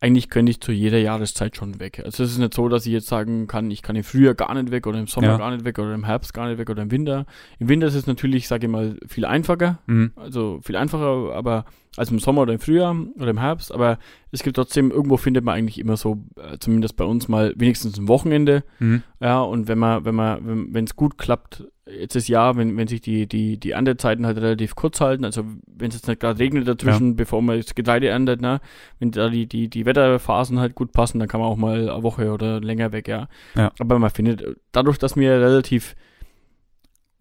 eigentlich 0.00 0.28
könnte 0.28 0.50
ich 0.50 0.60
zu 0.60 0.70
jeder 0.70 0.98
Jahreszeit 0.98 1.56
schon 1.56 1.80
weg. 1.80 2.02
Also 2.04 2.24
es 2.24 2.32
ist 2.32 2.38
nicht 2.38 2.52
so, 2.52 2.68
dass 2.68 2.84
ich 2.84 2.92
jetzt 2.92 3.06
sagen 3.06 3.46
kann, 3.46 3.70
ich 3.70 3.80
kann 3.80 3.96
im 3.96 4.04
Frühjahr 4.04 4.34
gar 4.34 4.52
nicht 4.52 4.70
weg 4.70 4.86
oder 4.86 4.98
im 4.98 5.06
Sommer 5.06 5.28
Ja. 5.28 5.38
gar 5.38 5.50
nicht 5.50 5.64
weg 5.64 5.78
oder 5.78 5.94
im 5.94 6.04
Herbst 6.04 6.34
gar 6.34 6.46
nicht 6.46 6.58
weg 6.58 6.68
oder 6.68 6.82
im 6.82 6.90
Winter. 6.90 7.24
Im 7.58 7.68
Winter 7.70 7.86
ist 7.86 7.94
es 7.94 8.06
natürlich, 8.06 8.46
sage 8.46 8.66
ich 8.66 8.70
mal, 8.72 8.98
viel 9.06 9.24
einfacher. 9.24 9.78
Mhm. 9.86 10.12
Also 10.16 10.60
viel 10.62 10.76
einfacher, 10.76 11.34
aber 11.34 11.64
als 11.96 12.10
im 12.10 12.18
Sommer 12.18 12.42
oder 12.42 12.52
im 12.52 12.58
Frühjahr 12.58 12.96
oder 13.16 13.30
im 13.30 13.38
Herbst. 13.38 13.72
Aber 13.72 13.98
es 14.30 14.42
gibt 14.42 14.56
trotzdem, 14.56 14.90
irgendwo 14.90 15.16
findet 15.16 15.44
man 15.44 15.54
eigentlich 15.54 15.78
immer 15.78 15.96
so, 15.96 16.24
äh, 16.36 16.58
zumindest 16.58 16.96
bei 16.96 17.04
uns 17.04 17.28
mal 17.28 17.54
wenigstens 17.56 17.98
ein 17.98 18.08
Wochenende. 18.08 18.64
Mhm. 18.78 19.02
Ja, 19.20 19.40
und 19.40 19.68
wenn 19.68 19.78
man, 19.78 20.04
wenn 20.04 20.14
man, 20.14 20.74
wenn 20.74 20.84
es 20.84 20.96
gut 20.96 21.18
klappt, 21.18 21.64
jetzt 21.86 22.16
das 22.16 22.28
Jahr, 22.28 22.56
wenn, 22.56 22.76
wenn 22.76 22.88
sich 22.88 23.00
die, 23.00 23.26
die, 23.26 23.58
die 23.58 23.72
Erntezeiten 23.72 24.26
halt 24.26 24.38
relativ 24.38 24.74
kurz 24.74 25.00
halten, 25.00 25.24
also 25.24 25.44
wenn 25.66 25.88
es 25.88 25.96
jetzt 25.96 26.08
nicht 26.08 26.20
gerade 26.20 26.38
regnet 26.38 26.66
dazwischen, 26.66 27.14
bevor 27.16 27.42
man 27.42 27.58
das 27.58 27.74
Getreide 27.74 28.08
erntet, 28.08 28.40
ne, 28.40 28.60
wenn 28.98 29.10
da 29.10 29.28
die, 29.28 29.46
die, 29.46 29.68
die 29.68 29.84
Wetterphasen 29.84 30.58
halt 30.58 30.74
gut 30.74 30.92
passen, 30.92 31.18
dann 31.18 31.28
kann 31.28 31.40
man 31.40 31.50
auch 31.50 31.56
mal 31.56 31.90
eine 31.90 32.02
Woche 32.02 32.32
oder 32.32 32.60
länger 32.60 32.92
weg, 32.92 33.06
ja. 33.06 33.28
Ja. 33.54 33.70
Aber 33.78 33.98
man 33.98 34.10
findet, 34.10 34.42
dadurch, 34.72 34.98
dass 34.98 35.16
wir 35.16 35.30
relativ 35.32 35.94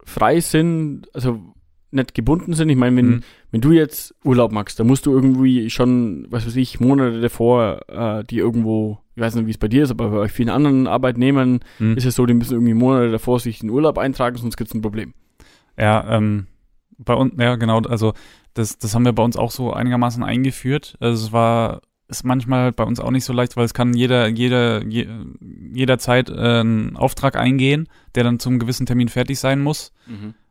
frei 0.05 0.39
sind, 0.39 1.13
also 1.13 1.52
nicht 1.93 2.13
gebunden 2.13 2.53
sind. 2.53 2.69
Ich 2.69 2.75
meine, 2.77 2.95
wenn, 2.95 3.07
Mhm. 3.07 3.21
wenn 3.51 3.61
du 3.61 3.71
jetzt 3.71 4.13
Urlaub 4.23 4.51
machst, 4.51 4.79
dann 4.79 4.87
musst 4.87 5.05
du 5.05 5.11
irgendwie 5.11 5.69
schon, 5.69 6.27
was 6.29 6.45
weiß 6.45 6.55
ich, 6.55 6.79
Monate 6.79 7.21
davor, 7.21 7.81
äh, 7.87 8.23
die 8.23 8.37
irgendwo, 8.37 8.99
ich 9.15 9.21
weiß 9.21 9.35
nicht, 9.35 9.45
wie 9.47 9.51
es 9.51 9.57
bei 9.57 9.67
dir 9.67 9.83
ist, 9.83 9.91
aber 9.91 10.09
bei 10.09 10.27
vielen 10.27 10.49
anderen 10.49 10.87
Arbeitnehmern 10.87 11.59
Mhm. 11.79 11.95
ist 11.97 12.05
es 12.05 12.15
so, 12.15 12.25
die 12.25 12.33
müssen 12.33 12.53
irgendwie 12.53 12.73
Monate 12.73 13.11
davor 13.11 13.39
sich 13.39 13.59
den 13.59 13.69
Urlaub 13.69 13.97
eintragen, 13.97 14.37
sonst 14.37 14.57
gibt 14.57 14.69
es 14.69 14.73
ein 14.75 14.81
Problem. 14.81 15.13
Ja, 15.77 16.15
ähm, 16.17 16.47
bei 16.97 17.13
uns, 17.15 17.33
ja 17.39 17.55
genau, 17.55 17.79
also 17.81 18.13
das, 18.53 18.77
das 18.77 18.93
haben 18.93 19.05
wir 19.05 19.13
bei 19.13 19.23
uns 19.23 19.35
auch 19.37 19.49
so 19.51 19.73
einigermaßen 19.73 20.23
eingeführt. 20.23 20.95
Also 20.99 21.25
es 21.25 21.31
war, 21.33 21.81
ist 22.07 22.23
manchmal 22.23 22.71
bei 22.71 22.83
uns 22.83 22.99
auch 22.99 23.09
nicht 23.09 23.25
so 23.25 23.33
leicht, 23.33 23.57
weil 23.57 23.65
es 23.65 23.73
kann 23.73 23.93
jeder, 23.95 24.27
jeder, 24.27 24.85
je, 24.85 25.07
jederzeit 25.73 26.29
äh, 26.29 26.33
einen 26.59 26.95
Auftrag 26.95 27.35
eingehen, 27.35 27.87
der 28.13 28.23
dann 28.23 28.37
zum 28.39 28.59
gewissen 28.59 28.85
Termin 28.85 29.09
fertig 29.09 29.39
sein 29.39 29.61
muss. 29.61 29.91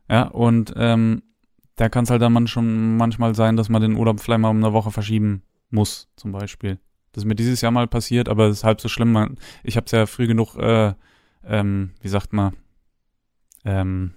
Ja, 0.09 0.23
und 0.23 0.73
ähm, 0.75 1.21
da 1.75 1.89
kann 1.89 2.03
es 2.03 2.09
halt 2.09 2.21
dann 2.21 2.33
man 2.33 2.47
schon 2.47 2.97
manchmal 2.97 3.35
sein, 3.35 3.57
dass 3.57 3.69
man 3.69 3.81
den 3.81 3.95
Urlaub 3.95 4.19
vielleicht 4.19 4.41
mal 4.41 4.49
um 4.49 4.57
eine 4.57 4.73
Woche 4.73 4.91
verschieben 4.91 5.41
muss, 5.69 6.09
zum 6.15 6.31
Beispiel. 6.31 6.79
Das 7.11 7.23
ist 7.23 7.27
mir 7.27 7.35
dieses 7.35 7.61
Jahr 7.61 7.71
mal 7.71 7.87
passiert, 7.87 8.29
aber 8.29 8.47
es 8.47 8.57
ist 8.57 8.63
halb 8.63 8.81
so 8.81 8.89
schlimm. 8.89 9.35
Ich 9.63 9.75
habe 9.75 9.85
es 9.85 9.91
ja 9.91 10.05
früh 10.05 10.27
genug, 10.27 10.55
äh, 10.55 10.93
ähm, 11.45 11.91
wie 12.01 12.07
sagt 12.07 12.33
man, 12.33 12.53
ähm, 13.65 14.13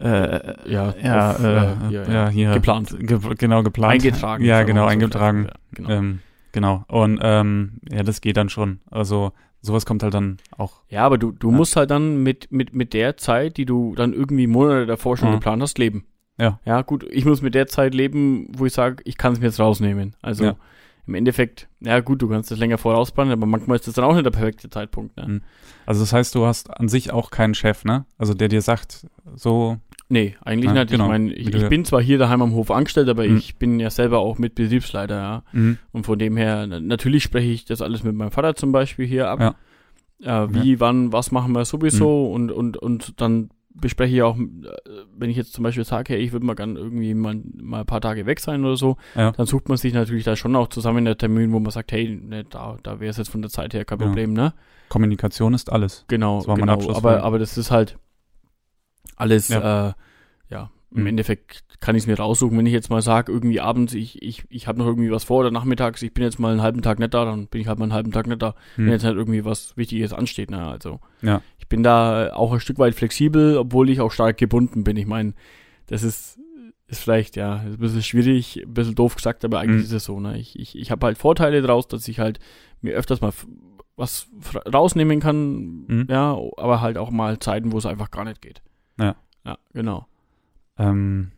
äh, 0.00 0.70
Ja, 0.70 0.94
ja, 1.02 1.30
auf, 1.30 1.40
äh, 1.40 1.54
ja, 1.54 1.90
ja, 1.90 2.10
ja. 2.10 2.28
hier. 2.28 2.52
Geplant. 2.52 2.94
Ge 3.00 3.18
genau, 3.36 3.62
geplant. 3.62 3.94
Eingetragen. 3.94 4.44
Ja, 4.44 4.62
genau, 4.62 4.82
so. 4.82 4.88
eingetragen. 4.88 5.46
Ja, 5.46 5.54
genau. 5.72 5.90
Ähm, 5.90 6.20
genau. 6.52 6.84
Und 6.88 7.18
ähm, 7.22 7.80
ja, 7.90 8.02
das 8.02 8.20
geht 8.20 8.36
dann 8.36 8.48
schon. 8.48 8.80
Also 8.90 9.32
sowas 9.60 9.84
kommt 9.86 10.02
halt 10.02 10.14
dann 10.14 10.38
auch. 10.56 10.80
ja, 10.88 11.04
aber 11.04 11.18
du, 11.18 11.32
du 11.32 11.50
Ja. 11.50 11.56
musst 11.56 11.76
halt 11.76 11.90
dann 11.90 12.22
mit, 12.22 12.50
mit, 12.52 12.74
mit 12.74 12.92
der 12.94 13.16
Zeit, 13.16 13.56
die 13.56 13.66
du 13.66 13.94
dann 13.94 14.12
irgendwie 14.12 14.46
Monate 14.46 14.86
davor 14.86 15.16
schon 15.16 15.28
Mhm. 15.30 15.34
geplant 15.34 15.62
hast, 15.62 15.78
leben. 15.78 16.04
Ja. 16.38 16.60
Ja, 16.64 16.82
gut, 16.82 17.04
ich 17.10 17.24
muss 17.24 17.42
mit 17.42 17.54
der 17.54 17.66
Zeit 17.66 17.94
leben, 17.94 18.46
wo 18.56 18.66
ich 18.66 18.72
sage, 18.72 19.02
ich 19.04 19.16
kann 19.18 19.32
es 19.32 19.40
mir 19.40 19.46
jetzt 19.46 19.58
rausnehmen. 19.58 20.14
Also 20.22 20.44
Ja. 20.44 20.56
im 21.06 21.14
Endeffekt, 21.14 21.68
ja 21.80 21.98
gut, 22.00 22.22
du 22.22 22.28
kannst 22.28 22.50
das 22.52 22.58
länger 22.58 22.78
vorausplanen, 22.78 23.32
aber 23.32 23.46
manchmal 23.46 23.76
ist 23.76 23.88
das 23.88 23.94
dann 23.94 24.04
auch 24.04 24.14
nicht 24.14 24.24
der 24.24 24.30
perfekte 24.30 24.70
Zeitpunkt. 24.70 25.16
Ne? 25.16 25.26
Mhm. 25.26 25.42
Also 25.86 26.02
das 26.02 26.12
heißt, 26.12 26.34
du 26.36 26.46
hast 26.46 26.70
an 26.70 26.88
sich 26.88 27.12
auch 27.12 27.30
keinen 27.30 27.54
Chef, 27.54 27.84
ne? 27.84 28.04
Also 28.18 28.34
der 28.34 28.46
dir 28.48 28.62
sagt, 28.62 29.06
so, 29.34 29.78
Nee, 30.10 30.36
eigentlich 30.42 30.68
Ja, 30.72 30.84
nicht. 30.84 30.90
genau. 30.90 31.04
Ich 31.04 31.08
meine, 31.10 31.32
ich, 31.34 31.48
ich 31.54 31.62
ja- 31.62 31.68
bin 31.68 31.84
zwar 31.84 32.00
hier 32.00 32.16
daheim 32.18 32.40
am 32.40 32.52
Hof 32.54 32.70
angestellt, 32.70 33.08
aber 33.10 33.26
Mhm. 33.26 33.36
ich 33.36 33.56
bin 33.56 33.78
ja 33.78 33.90
selber 33.90 34.18
auch 34.20 34.38
mit 34.38 34.54
Betriebsleiter, 34.54 35.16
ja. 35.16 35.42
mhm. 35.52 35.76
Und 35.92 36.06
von 36.06 36.18
dem 36.18 36.36
her, 36.36 36.66
na- 36.66 36.80
natürlich 36.80 37.22
spreche 37.24 37.48
ich 37.50 37.64
das 37.66 37.82
alles 37.82 38.04
mit 38.04 38.14
meinem 38.14 38.30
Vater 38.30 38.54
zum 38.54 38.72
Beispiel 38.72 39.06
hier 39.06 39.28
ab. 39.28 39.40
Ja. 40.20 40.44
Äh, 40.44 40.52
wie, 40.54 40.80
wann, 40.80 41.12
was 41.12 41.30
machen 41.30 41.52
wir 41.54 41.64
sowieso 41.64 42.32
und, 42.32 42.50
und, 42.50 42.76
und 42.78 43.20
dann 43.20 43.50
bespreche 43.74 44.16
ich 44.16 44.22
auch, 44.22 44.36
äh, 44.36 44.40
wenn 45.16 45.30
ich 45.30 45.36
jetzt 45.36 45.52
zum 45.52 45.62
Beispiel 45.62 45.84
sage, 45.84 46.14
hey, 46.14 46.20
ich 46.22 46.32
würde 46.32 46.44
mal 46.46 46.54
gern 46.54 46.74
irgendwie 46.76 47.14
mal, 47.14 47.40
mal 47.62 47.80
ein 47.80 47.86
paar 47.86 48.00
Tage 48.00 48.26
weg 48.26 48.40
sein 48.40 48.64
oder 48.64 48.76
so, 48.76 48.96
Ja. 49.14 49.30
dann 49.32 49.46
sucht 49.46 49.68
man 49.68 49.76
sich 49.76 49.92
natürlich 49.94 50.24
da 50.24 50.34
schon 50.36 50.56
auch 50.56 50.68
zusammen 50.68 51.06
einen 51.06 51.16
Termin, 51.18 51.52
wo 51.52 51.60
man 51.60 51.70
sagt, 51.70 51.92
hey, 51.92 52.08
ne, 52.20 52.44
da, 52.48 52.76
da 52.82 52.98
wäre 52.98 53.10
es 53.10 53.18
jetzt 53.18 53.28
von 53.28 53.42
der 53.42 53.50
Zeit 53.50 53.74
her 53.74 53.84
kein 53.84 54.00
Ja. 54.00 54.06
Problem, 54.06 54.32
ne? 54.32 54.54
Kommunikation 54.88 55.52
ist 55.54 55.70
alles. 55.70 56.04
Genau, 56.08 56.40
genau. 56.40 56.90
Aber, 56.96 57.22
aber 57.22 57.38
das 57.38 57.56
ist 57.58 57.70
halt 57.70 57.98
alles, 59.18 59.48
ja, 59.48 59.88
äh, 59.88 59.92
ja 60.50 60.70
im 60.90 61.02
Mhm. 61.02 61.06
Endeffekt 61.08 61.64
kann 61.80 61.94
ich 61.96 62.04
es 62.04 62.06
mir 62.06 62.16
raussuchen. 62.18 62.56
Wenn 62.56 62.64
ich 62.64 62.72
jetzt 62.72 62.88
mal 62.88 63.02
sage, 63.02 63.30
irgendwie 63.30 63.60
abends, 63.60 63.92
ich, 63.92 64.22
ich, 64.22 64.44
ich 64.48 64.66
habe 64.66 64.78
noch 64.78 64.86
irgendwie 64.86 65.10
was 65.10 65.24
vor 65.24 65.40
oder 65.40 65.50
nachmittags, 65.50 66.00
ich 66.02 66.14
bin 66.14 66.24
jetzt 66.24 66.38
mal 66.38 66.50
einen 66.52 66.62
halben 66.62 66.80
Tag 66.80 66.98
nicht 66.98 67.12
da, 67.12 67.26
dann 67.26 67.46
bin 67.46 67.60
ich 67.60 67.66
halt 67.66 67.78
mal 67.78 67.84
einen 67.84 67.92
halben 67.92 68.10
Tag 68.12 68.26
nicht 68.26 68.40
da, 68.40 68.54
Mhm. 68.76 68.84
wenn 68.86 68.92
jetzt 68.92 69.04
halt 69.04 69.16
irgendwie 69.16 69.44
was 69.44 69.76
Wichtiges 69.76 70.14
ansteht. 70.14 70.50
Ne? 70.50 70.66
Also 70.66 71.00
Ja. 71.20 71.42
ich 71.58 71.68
bin 71.68 71.82
da 71.82 72.32
auch 72.32 72.52
ein 72.54 72.60
Stück 72.60 72.78
weit 72.78 72.94
flexibel, 72.94 73.58
obwohl 73.58 73.90
ich 73.90 74.00
auch 74.00 74.12
stark 74.12 74.38
gebunden 74.38 74.82
bin. 74.82 74.96
Ich 74.96 75.06
meine, 75.06 75.34
das 75.88 76.02
ist, 76.02 76.38
ist 76.86 77.00
vielleicht, 77.02 77.36
ja, 77.36 77.56
ist 77.64 77.74
ein 77.74 77.78
bisschen 77.80 78.02
schwierig, 78.02 78.62
ein 78.64 78.72
bisschen 78.72 78.94
doof 78.94 79.14
gesagt, 79.16 79.44
aber 79.44 79.60
eigentlich 79.60 79.80
Mhm. 79.80 79.84
ist 79.84 79.92
es 79.92 80.04
so. 80.04 80.18
Ne? 80.20 80.38
Ich, 80.38 80.58
ich, 80.58 80.74
ich 80.78 80.90
habe 80.90 81.04
halt 81.04 81.18
Vorteile 81.18 81.60
draus, 81.60 81.86
dass 81.86 82.08
ich 82.08 82.18
halt 82.18 82.38
mir 82.80 82.94
öfters 82.94 83.20
mal 83.20 83.32
was 83.96 84.28
rausnehmen 84.72 85.20
kann, 85.20 85.84
Mhm. 85.86 86.06
ja, 86.08 86.34
aber 86.56 86.80
halt 86.80 86.96
auch 86.96 87.10
mal 87.10 87.38
Zeiten, 87.40 87.72
wo 87.72 87.78
es 87.78 87.84
einfach 87.84 88.10
gar 88.10 88.24
nicht 88.24 88.40
geht. 88.40 88.62
Ja. 88.98 89.16
Ja, 89.44 89.58
genau. 89.72 90.06
Ähm, 90.78 91.32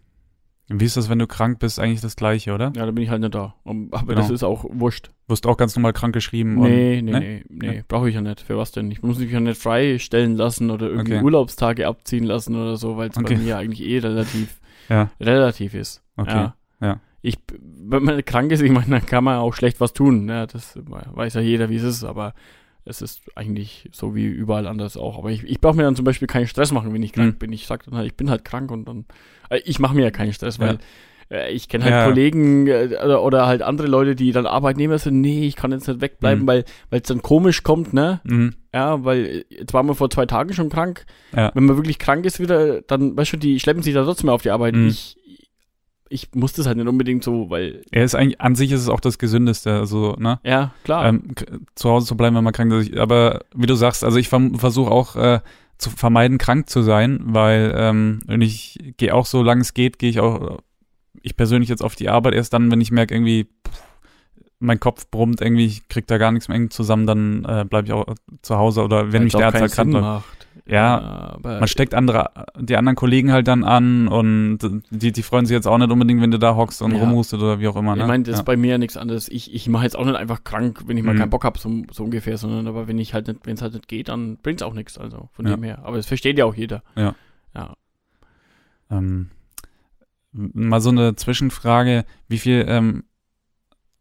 wie 0.68 0.84
ist 0.84 0.96
das, 0.96 1.08
wenn 1.08 1.18
du 1.18 1.26
krank 1.26 1.58
bist? 1.58 1.80
Eigentlich 1.80 2.00
das 2.00 2.14
Gleiche, 2.16 2.52
oder? 2.54 2.72
Ja, 2.76 2.86
da 2.86 2.90
bin 2.92 3.02
ich 3.02 3.10
halt 3.10 3.20
nicht 3.22 3.34
da. 3.34 3.54
Um, 3.64 3.88
aber 3.92 4.06
Genau. 4.14 4.20
das 4.20 4.30
ist 4.30 4.44
auch 4.44 4.64
wurscht. 4.68 5.10
Wirst 5.26 5.46
auch 5.46 5.56
ganz 5.56 5.74
normal 5.74 5.92
krank 5.92 6.14
geschrieben? 6.14 6.58
und- 6.58 6.68
Nee, 6.70 7.02
nee, 7.02 7.10
ne? 7.12 7.18
nee, 7.20 7.44
nee, 7.48 7.68
Nee. 7.68 7.84
brauche 7.88 8.08
ich 8.08 8.14
ja 8.14 8.20
nicht. 8.20 8.40
Für 8.40 8.56
was 8.56 8.70
denn? 8.72 8.90
Ich 8.90 9.02
muss 9.02 9.18
mich 9.18 9.30
ja 9.32 9.40
nicht 9.40 9.60
freistellen 9.60 10.36
lassen 10.36 10.70
oder 10.70 10.86
irgendwie 10.88 11.14
Okay. 11.16 11.24
Urlaubstage 11.24 11.86
abziehen 11.88 12.24
lassen 12.24 12.54
oder 12.54 12.76
so, 12.76 12.96
weil 12.96 13.10
es 13.10 13.16
Okay. 13.16 13.34
bei 13.34 13.40
mir 13.40 13.58
eigentlich 13.58 13.82
eh 13.88 13.98
relativ, 13.98 14.60
Ja. 14.88 15.10
relativ 15.20 15.74
ist. 15.74 16.02
Okay. 16.16 16.30
Ja. 16.30 16.54
Ja. 16.80 17.00
Ich, 17.22 17.36
wenn 17.60 18.04
man 18.04 18.24
krank 18.24 18.50
ist, 18.52 18.62
ich 18.62 18.70
meine, 18.70 18.86
dann 18.88 19.06
kann 19.06 19.24
man 19.24 19.38
auch 19.38 19.54
schlecht 19.54 19.80
was 19.80 19.92
tun. 19.92 20.28
Ja, 20.28 20.46
das 20.46 20.78
weiß 20.84 21.34
ja 21.34 21.40
jeder, 21.40 21.68
wie 21.68 21.76
es 21.76 21.82
ist, 21.82 22.04
aber 22.04 22.32
es 22.90 23.00
ist 23.02 23.22
eigentlich 23.36 23.88
so 23.92 24.14
wie 24.14 24.26
überall 24.26 24.66
anders 24.66 24.96
auch. 24.96 25.16
Aber 25.18 25.30
ich, 25.30 25.44
ich 25.44 25.60
brauche 25.60 25.76
mir 25.76 25.84
dann 25.84 25.96
zum 25.96 26.04
Beispiel 26.04 26.28
keinen 26.28 26.46
Stress 26.46 26.72
machen, 26.72 26.92
wenn 26.92 27.02
ich 27.02 27.12
krank 27.12 27.34
Mhm. 27.34 27.38
bin. 27.38 27.52
Ich 27.52 27.66
sage 27.66 27.84
dann 27.86 27.96
halt, 27.96 28.06
ich 28.06 28.14
bin 28.16 28.28
halt 28.28 28.44
krank 28.44 28.70
und 28.70 28.86
dann, 28.86 29.04
äh, 29.48 29.60
ich 29.64 29.78
mache 29.78 29.94
mir 29.94 30.02
ja 30.02 30.10
keinen 30.10 30.32
Stress, 30.32 30.58
Ja. 30.58 30.66
weil 30.66 30.78
äh, 31.30 31.52
ich 31.52 31.68
kenne 31.68 31.84
halt 31.84 31.92
Ja. 31.94 32.04
Kollegen 32.06 32.66
äh, 32.66 32.98
oder, 33.04 33.22
oder 33.22 33.46
halt 33.46 33.62
andere 33.62 33.86
Leute, 33.88 34.14
die 34.16 34.32
dann 34.32 34.46
Arbeitnehmer 34.46 34.98
sind, 34.98 35.20
nee, 35.20 35.46
ich 35.46 35.54
kann 35.56 35.70
jetzt 35.72 35.86
nicht 35.88 36.00
wegbleiben, 36.00 36.42
Mhm. 36.42 36.48
weil 36.48 36.64
weil 36.90 37.00
es 37.00 37.06
dann 37.08 37.22
komisch 37.22 37.62
kommt, 37.62 37.92
ne? 37.92 38.20
Mhm. 38.24 38.54
Ja, 38.74 39.04
weil 39.04 39.24
äh, 39.26 39.44
jetzt 39.50 39.72
waren 39.72 39.86
wir 39.86 39.94
vor 39.94 40.10
zwei 40.10 40.26
Tagen 40.26 40.52
schon 40.52 40.68
krank. 40.70 41.06
Ja. 41.34 41.52
Wenn 41.54 41.66
man 41.66 41.76
wirklich 41.76 41.98
krank 42.00 42.26
ist 42.26 42.40
wieder, 42.40 42.82
dann, 42.82 43.16
weißt 43.16 43.32
du, 43.34 43.36
die 43.36 43.60
schleppen 43.60 43.82
sich 43.82 43.94
da 43.94 44.04
trotzdem 44.04 44.28
auf 44.28 44.42
die 44.42 44.50
Arbeit. 44.50 44.74
Mhm. 44.74 44.88
Ich, 44.88 45.16
ich 46.10 46.28
muss 46.34 46.52
das 46.52 46.66
halt 46.66 46.76
nicht 46.76 46.88
unbedingt 46.88 47.22
so, 47.22 47.48
weil, 47.50 47.82
Er 47.92 48.04
ist 48.04 48.16
eigentlich, 48.16 48.40
an 48.40 48.56
sich 48.56 48.72
ist 48.72 48.80
es 48.80 48.88
auch 48.88 49.00
das 49.00 49.18
Gesündeste, 49.18 49.72
also, 49.72 50.16
ne? 50.18 50.40
ja, 50.42 50.74
klar. 50.82 51.06
Ähm, 51.06 51.22
zu 51.76 51.88
Hause 51.88 52.06
zu 52.06 52.16
bleiben, 52.16 52.36
wenn 52.36 52.44
man 52.44 52.52
krank 52.52 52.72
ist. 52.72 52.96
Aber 52.98 53.44
wie 53.54 53.66
du 53.66 53.76
sagst, 53.76 54.04
also 54.04 54.18
ich 54.18 54.28
versuche 54.28 54.90
auch 54.90 55.14
äh, 55.14 55.40
zu 55.78 55.88
vermeiden, 55.88 56.36
krank 56.36 56.68
zu 56.68 56.82
sein, 56.82 57.20
weil 57.22 57.72
ähm, 57.76 58.20
und 58.26 58.40
ich 58.40 58.76
gehe 58.96 59.14
auch 59.14 59.24
so 59.24 59.42
lange 59.42 59.62
es 59.62 59.72
geht, 59.72 60.00
gehe 60.00 60.10
ich 60.10 60.18
auch, 60.18 60.58
ich 61.22 61.36
persönlich 61.36 61.68
jetzt 61.68 61.82
auf 61.82 61.94
die 61.94 62.08
Arbeit 62.08 62.34
erst 62.34 62.52
dann, 62.52 62.70
wenn 62.72 62.80
ich 62.80 62.90
merke, 62.90 63.14
irgendwie 63.14 63.46
pff, 63.66 63.82
mein 64.58 64.80
Kopf 64.80 65.10
brummt, 65.10 65.40
irgendwie, 65.40 65.66
ich 65.66 65.88
krieg 65.88 66.08
da 66.08 66.18
gar 66.18 66.32
nichts 66.32 66.48
mehr 66.48 66.68
zusammen, 66.70 67.06
dann 67.06 67.44
äh, 67.44 67.64
bleibe 67.64 67.86
ich 67.86 67.92
auch 67.92 68.04
zu 68.42 68.56
Hause 68.56 68.82
oder 68.82 69.12
wenn 69.12 69.24
mich 69.24 69.32
der 69.32 69.46
Arzt 69.46 69.60
halt 69.60 70.24
Ja, 70.70 70.98
aber 71.34 71.58
Man 71.58 71.68
steckt 71.68 71.94
andere, 71.94 72.30
die 72.58 72.76
anderen 72.76 72.94
Kollegen 72.94 73.32
halt 73.32 73.48
dann 73.48 73.64
an 73.64 74.06
und 74.06 74.58
die, 74.90 75.10
die 75.10 75.22
freuen 75.24 75.44
sich 75.44 75.54
jetzt 75.54 75.66
auch 75.66 75.76
nicht 75.78 75.90
unbedingt, 75.90 76.20
wenn 76.22 76.30
du 76.30 76.38
da 76.38 76.54
hockst 76.54 76.80
und 76.80 76.92
Ja. 76.94 77.00
rumhustet 77.00 77.40
oder 77.40 77.58
wie 77.58 77.66
auch 77.66 77.74
immer. 77.76 77.96
Ne? 77.96 78.02
ich 78.02 78.06
meine, 78.08 78.22
das 78.22 78.34
ja. 78.34 78.38
ist 78.38 78.44
bei 78.44 78.56
mir 78.56 78.72
ja 78.72 78.78
nichts 78.78 78.96
anderes. 78.96 79.28
Ich, 79.28 79.52
ich 79.52 79.68
mache 79.68 79.82
jetzt 79.84 79.96
auch 79.96 80.04
nicht 80.04 80.14
einfach 80.14 80.44
krank, 80.44 80.84
wenn 80.86 80.96
ich 80.96 81.02
mal 81.02 81.14
Mhm. 81.14 81.18
keinen 81.18 81.30
Bock 81.30 81.44
habe, 81.44 81.58
so, 81.58 81.82
so 81.90 82.04
ungefähr, 82.04 82.38
sondern 82.38 82.68
aber 82.68 82.86
wenn 82.86 82.98
ich 82.98 83.14
halt 83.14 83.26
nicht, 83.26 83.40
wenn 83.44 83.54
es 83.54 83.62
halt 83.62 83.72
nicht 83.74 83.88
geht, 83.88 84.08
dann 84.08 84.36
bringt's 84.36 84.62
auch 84.62 84.74
nichts. 84.74 84.96
Also 84.96 85.28
von 85.32 85.44
Ja. 85.46 85.56
dem 85.56 85.62
her. 85.64 85.80
Aber 85.82 85.96
das 85.96 86.06
versteht 86.06 86.38
ja 86.38 86.44
auch 86.44 86.54
jeder. 86.54 86.82
Ja. 86.94 87.14
Ja. 87.54 87.74
Ähm, 88.90 89.30
mal 90.32 90.80
so 90.80 90.90
eine 90.90 91.16
Zwischenfrage, 91.16 92.04
wie 92.28 92.38
viel 92.38 92.64
ähm, 92.68 93.04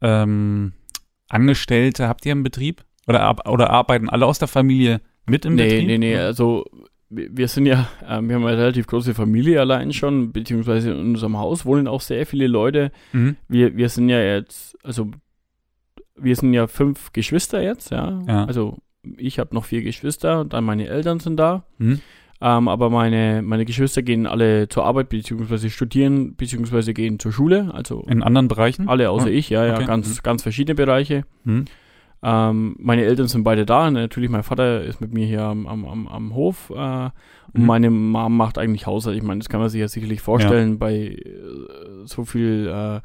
ähm, 0.01 0.73
Angestellte 1.27 2.07
habt 2.07 2.25
ihr 2.25 2.31
im 2.31 2.43
Betrieb? 2.43 2.83
Oder, 3.07 3.35
oder 3.47 3.71
arbeiten 3.71 4.07
alle 4.09 4.27
aus 4.27 4.37
der 4.37 4.47
Familie 4.47 5.01
mit 5.29 5.45
im 5.45 5.55
nee, 5.55 5.63
Betrieb? 5.63 5.87
nee, 5.87 5.97
nee, 5.97 6.17
also 6.17 6.65
wir 7.09 7.29
wir 7.35 7.47
sind 7.47 7.65
ja, 7.65 7.87
äh, 8.03 8.21
wir 8.21 8.35
haben 8.35 8.45
eine 8.45 8.57
relativ 8.57 8.87
große 8.87 9.13
Familie 9.13 9.59
allein 9.59 9.91
schon, 9.93 10.31
beziehungsweise 10.31 10.91
in 10.91 10.99
unserem 10.99 11.37
Haus 11.37 11.65
wohnen 11.65 11.87
auch 11.87 12.01
sehr 12.01 12.25
viele 12.25 12.47
Leute. 12.47 12.91
Mhm. 13.13 13.35
Wir, 13.47 13.75
wir 13.77 13.89
sind 13.89 14.09
ja 14.09 14.21
jetzt, 14.21 14.77
also 14.83 15.09
wir 16.15 16.35
sind 16.35 16.53
ja 16.53 16.67
fünf 16.67 17.11
Geschwister 17.13 17.61
jetzt, 17.63 17.91
ja. 17.91 18.21
Ja. 18.27 18.45
Also 18.45 18.77
ich 19.17 19.39
habe 19.39 19.55
noch 19.55 19.65
vier 19.65 19.81
Geschwister, 19.81 20.45
dann 20.45 20.65
meine 20.65 20.87
Eltern 20.87 21.19
sind 21.19 21.37
da. 21.37 21.63
Mhm. 21.77 22.01
Ähm, 22.41 22.67
aber 22.69 22.89
meine, 22.89 23.41
meine 23.41 23.65
Geschwister 23.65 24.01
gehen 24.01 24.25
alle 24.25 24.69
zur 24.69 24.85
Arbeit, 24.85 25.09
beziehungsweise 25.09 25.69
studieren, 25.69 26.35
beziehungsweise 26.35 26.93
gehen 26.93 27.19
zur 27.19 27.31
Schule. 27.33 27.71
Also 27.73 28.05
In 28.07 28.23
anderen 28.23 28.47
Bereichen? 28.47 28.87
alle 28.87 29.09
außer 29.09 29.25
Oh, 29.27 29.29
ich, 29.29 29.49
ja, 29.49 29.65
ja, 29.65 29.75
okay. 29.75 29.85
ganz, 29.85 30.09
Mhm. 30.09 30.19
ganz 30.23 30.43
verschiedene 30.43 30.75
Bereiche. 30.75 31.23
Ähm, 32.21 32.75
meine 32.79 33.03
Eltern 33.05 33.27
sind 33.27 33.43
beide 33.43 33.65
da. 33.65 33.89
Natürlich, 33.89 34.29
mein 34.29 34.43
Vater 34.43 34.83
ist 34.83 34.99
mit 34.99 35.13
mir 35.13 35.25
hier 35.25 35.43
am, 35.43 35.65
am, 35.67 36.07
am, 36.07 36.33
Hof. 36.35 36.69
Äh, 36.75 37.09
und 37.53 37.61
Mhm. 37.61 37.65
meine 37.65 37.89
Mom 37.89 38.35
macht 38.37 38.57
eigentlich 38.57 38.85
Haushalt. 38.87 39.15
Ich 39.17 39.23
meine, 39.23 39.39
das 39.39 39.49
kann 39.49 39.59
man 39.59 39.69
sich 39.69 39.79
ja 39.81 39.87
sicherlich 39.87 40.21
vorstellen 40.21 40.77
bei 40.79 40.95
äh, 40.95 42.05
so 42.05 42.25
viel 42.25 43.01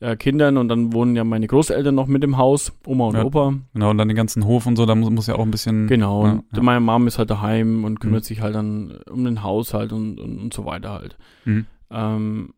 äh, 0.00 0.16
Kindern. 0.16 0.56
Und 0.56 0.68
dann 0.68 0.92
wohnen 0.92 1.14
ja 1.16 1.24
meine 1.24 1.46
Großeltern 1.46 1.94
noch 1.94 2.06
mit 2.06 2.24
im 2.24 2.36
Haus, 2.36 2.72
Oma 2.86 3.06
und 3.08 3.16
Ja. 3.16 3.24
Opa. 3.24 3.54
Genau, 3.74 3.90
und 3.90 3.98
dann 3.98 4.08
den 4.08 4.16
ganzen 4.16 4.44
Hof 4.46 4.66
und 4.66 4.76
so, 4.76 4.86
da 4.86 4.94
muss, 4.94 5.10
muss 5.10 5.26
ja 5.26 5.34
auch 5.34 5.44
ein 5.44 5.50
bisschen. 5.50 5.86
Genau. 5.88 6.24
Ja, 6.26 6.32
und 6.32 6.44
ja. 6.56 6.62
meine 6.62 6.80
Mom 6.80 7.06
ist 7.06 7.18
halt 7.18 7.30
daheim 7.30 7.84
und 7.84 8.00
kümmert 8.00 8.22
Mhm. 8.22 8.26
sich 8.26 8.40
halt 8.40 8.54
dann 8.54 8.98
um 9.10 9.24
den 9.24 9.42
Haushalt 9.42 9.92
und, 9.92 10.18
und, 10.20 10.38
und 10.38 10.54
so 10.54 10.64
weiter 10.64 10.90
halt. 10.92 11.16
Mhm. 11.44 11.66
Ähm, 11.90 12.54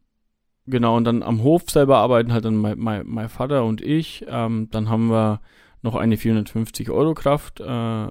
genau, 0.67 0.97
und 0.97 1.05
dann 1.05 1.23
am 1.23 1.43
Hof 1.43 1.69
selber 1.69 1.99
arbeiten 1.99 2.33
halt 2.33 2.45
dann 2.45 2.57
mein, 2.57 2.79
mein, 2.79 3.07
mein 3.07 3.29
Vater 3.29 3.65
und 3.65 3.81
ich. 3.81 4.25
Ähm, 4.29 4.69
dann 4.71 4.89
haben 4.89 5.09
wir 5.11 5.41
noch 5.85 5.95
eine 5.95 6.17
450 6.17 6.91
Euro 6.91 7.15
Kraft, 7.15 7.61
äh, 7.61 8.07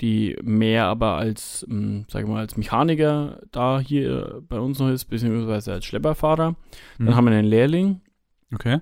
die 0.00 0.36
mehr 0.42 0.86
aber 0.86 1.14
als, 1.16 1.64
ähm, 1.70 2.06
sag 2.08 2.22
ich 2.22 2.28
mal, 2.28 2.40
als 2.40 2.56
Mechaniker 2.56 3.40
da 3.52 3.78
hier 3.78 4.42
bei 4.48 4.58
uns 4.58 4.80
noch 4.80 4.88
ist, 4.88 5.04
beziehungsweise 5.04 5.72
als 5.72 5.84
Schlepperfahrer. 5.84 6.56
Dann 6.98 7.06
Mhm. 7.06 7.14
haben 7.14 7.24
wir 7.26 7.32
einen 7.36 7.46
Lehrling. 7.46 8.00
Okay. 8.52 8.80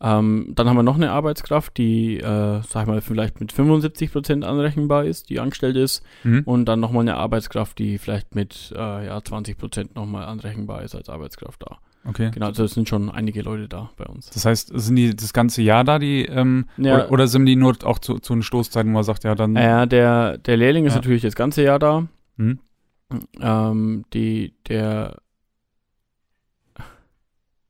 Ähm, 0.00 0.52
dann 0.56 0.68
haben 0.68 0.76
wir 0.76 0.82
noch 0.82 0.96
eine 0.96 1.12
Arbeitskraft, 1.12 1.76
die, 1.76 2.16
äh, 2.18 2.60
sag 2.62 2.82
ich 2.82 2.86
mal, 2.88 3.00
vielleicht 3.00 3.38
mit 3.38 3.52
75% 3.52 4.42
anrechenbar 4.44 5.04
ist, 5.04 5.30
die 5.30 5.38
angestellt 5.38 5.76
ist. 5.76 6.02
Mhm. 6.24 6.42
Und 6.44 6.64
dann 6.64 6.80
nochmal 6.80 7.02
eine 7.02 7.16
Arbeitskraft, 7.16 7.78
die 7.78 7.98
vielleicht 7.98 8.34
mit 8.34 8.72
äh, 8.74 9.06
ja, 9.06 9.18
20% 9.18 9.90
nochmal 9.94 10.24
anrechenbar 10.24 10.82
ist 10.82 10.94
als 10.96 11.08
Arbeitskraft 11.08 11.62
da. 11.62 11.78
Okay. 12.04 12.30
Genau, 12.32 12.46
also 12.46 12.64
es 12.64 12.72
sind 12.72 12.88
schon 12.88 13.10
einige 13.10 13.42
Leute 13.42 13.68
da 13.68 13.90
bei 13.96 14.04
uns. 14.06 14.28
Das 14.30 14.44
heißt, 14.44 14.72
sind 14.74 14.96
die 14.96 15.14
das 15.14 15.32
ganze 15.32 15.62
Jahr 15.62 15.84
da, 15.84 15.98
die, 16.00 16.24
ähm, 16.26 16.66
Ja. 16.76 16.94
oder, 16.96 17.10
oder 17.12 17.28
sind 17.28 17.46
die 17.46 17.54
nur 17.54 17.76
auch 17.84 17.98
zu, 18.00 18.18
zu 18.18 18.32
den 18.34 18.42
Stoßzeiten, 18.42 18.90
wo 18.90 18.94
man 18.94 19.04
sagt, 19.04 19.22
ja, 19.24 19.34
dann, 19.36 19.54
Ja, 19.54 19.86
der, 19.86 20.38
der 20.38 20.56
Lehrling 20.56 20.84
ist 20.86 20.94
Ja. 20.94 20.98
natürlich 20.98 21.22
das 21.22 21.36
ganze 21.36 21.62
Jahr 21.62 21.78
da. 21.78 22.08
hm? 22.38 22.58
Ähm, 23.40 24.04
die, 24.12 24.54
der, 24.68 25.18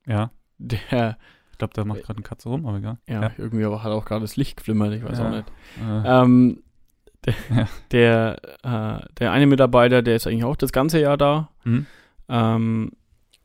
ja, 0.07 0.31
der, 0.59 1.19
ich 1.51 1.59
glaube, 1.59 1.75
da 1.75 1.85
macht 1.85 2.03
gerade 2.03 2.17
eine 2.19 2.23
Katze 2.25 2.49
rum, 2.49 2.67
aber 2.67 2.79
egal. 2.79 2.99
ja, 3.09 3.23
Ja. 3.23 3.31
irgendwie 3.39 3.65
aber 3.65 3.83
hat 3.83 3.93
auch 3.93 4.05
gerade 4.05 4.23
das 4.23 4.37
Licht 4.37 4.57
geflimmert, 4.57 4.93
ich 4.95 5.05
weiß 5.05 5.19
Ja. 5.19 5.27
auch 5.27 5.31
nicht. 5.31 5.49
Äh, 5.81 6.23
Ähm, 6.23 6.63
der, 7.25 7.35
Ja. 7.51 7.69
der, 7.93 9.03
äh, 9.03 9.15
der 9.19 9.33
eine 9.33 9.47
Mitarbeiter, 9.47 10.03
der 10.03 10.17
ist 10.17 10.27
eigentlich 10.27 10.45
auch 10.45 10.57
das 10.57 10.73
ganze 10.73 11.01
Jahr 11.01 11.17
da. 11.17 11.51
hm? 11.65 11.87
Ähm, 12.29 12.93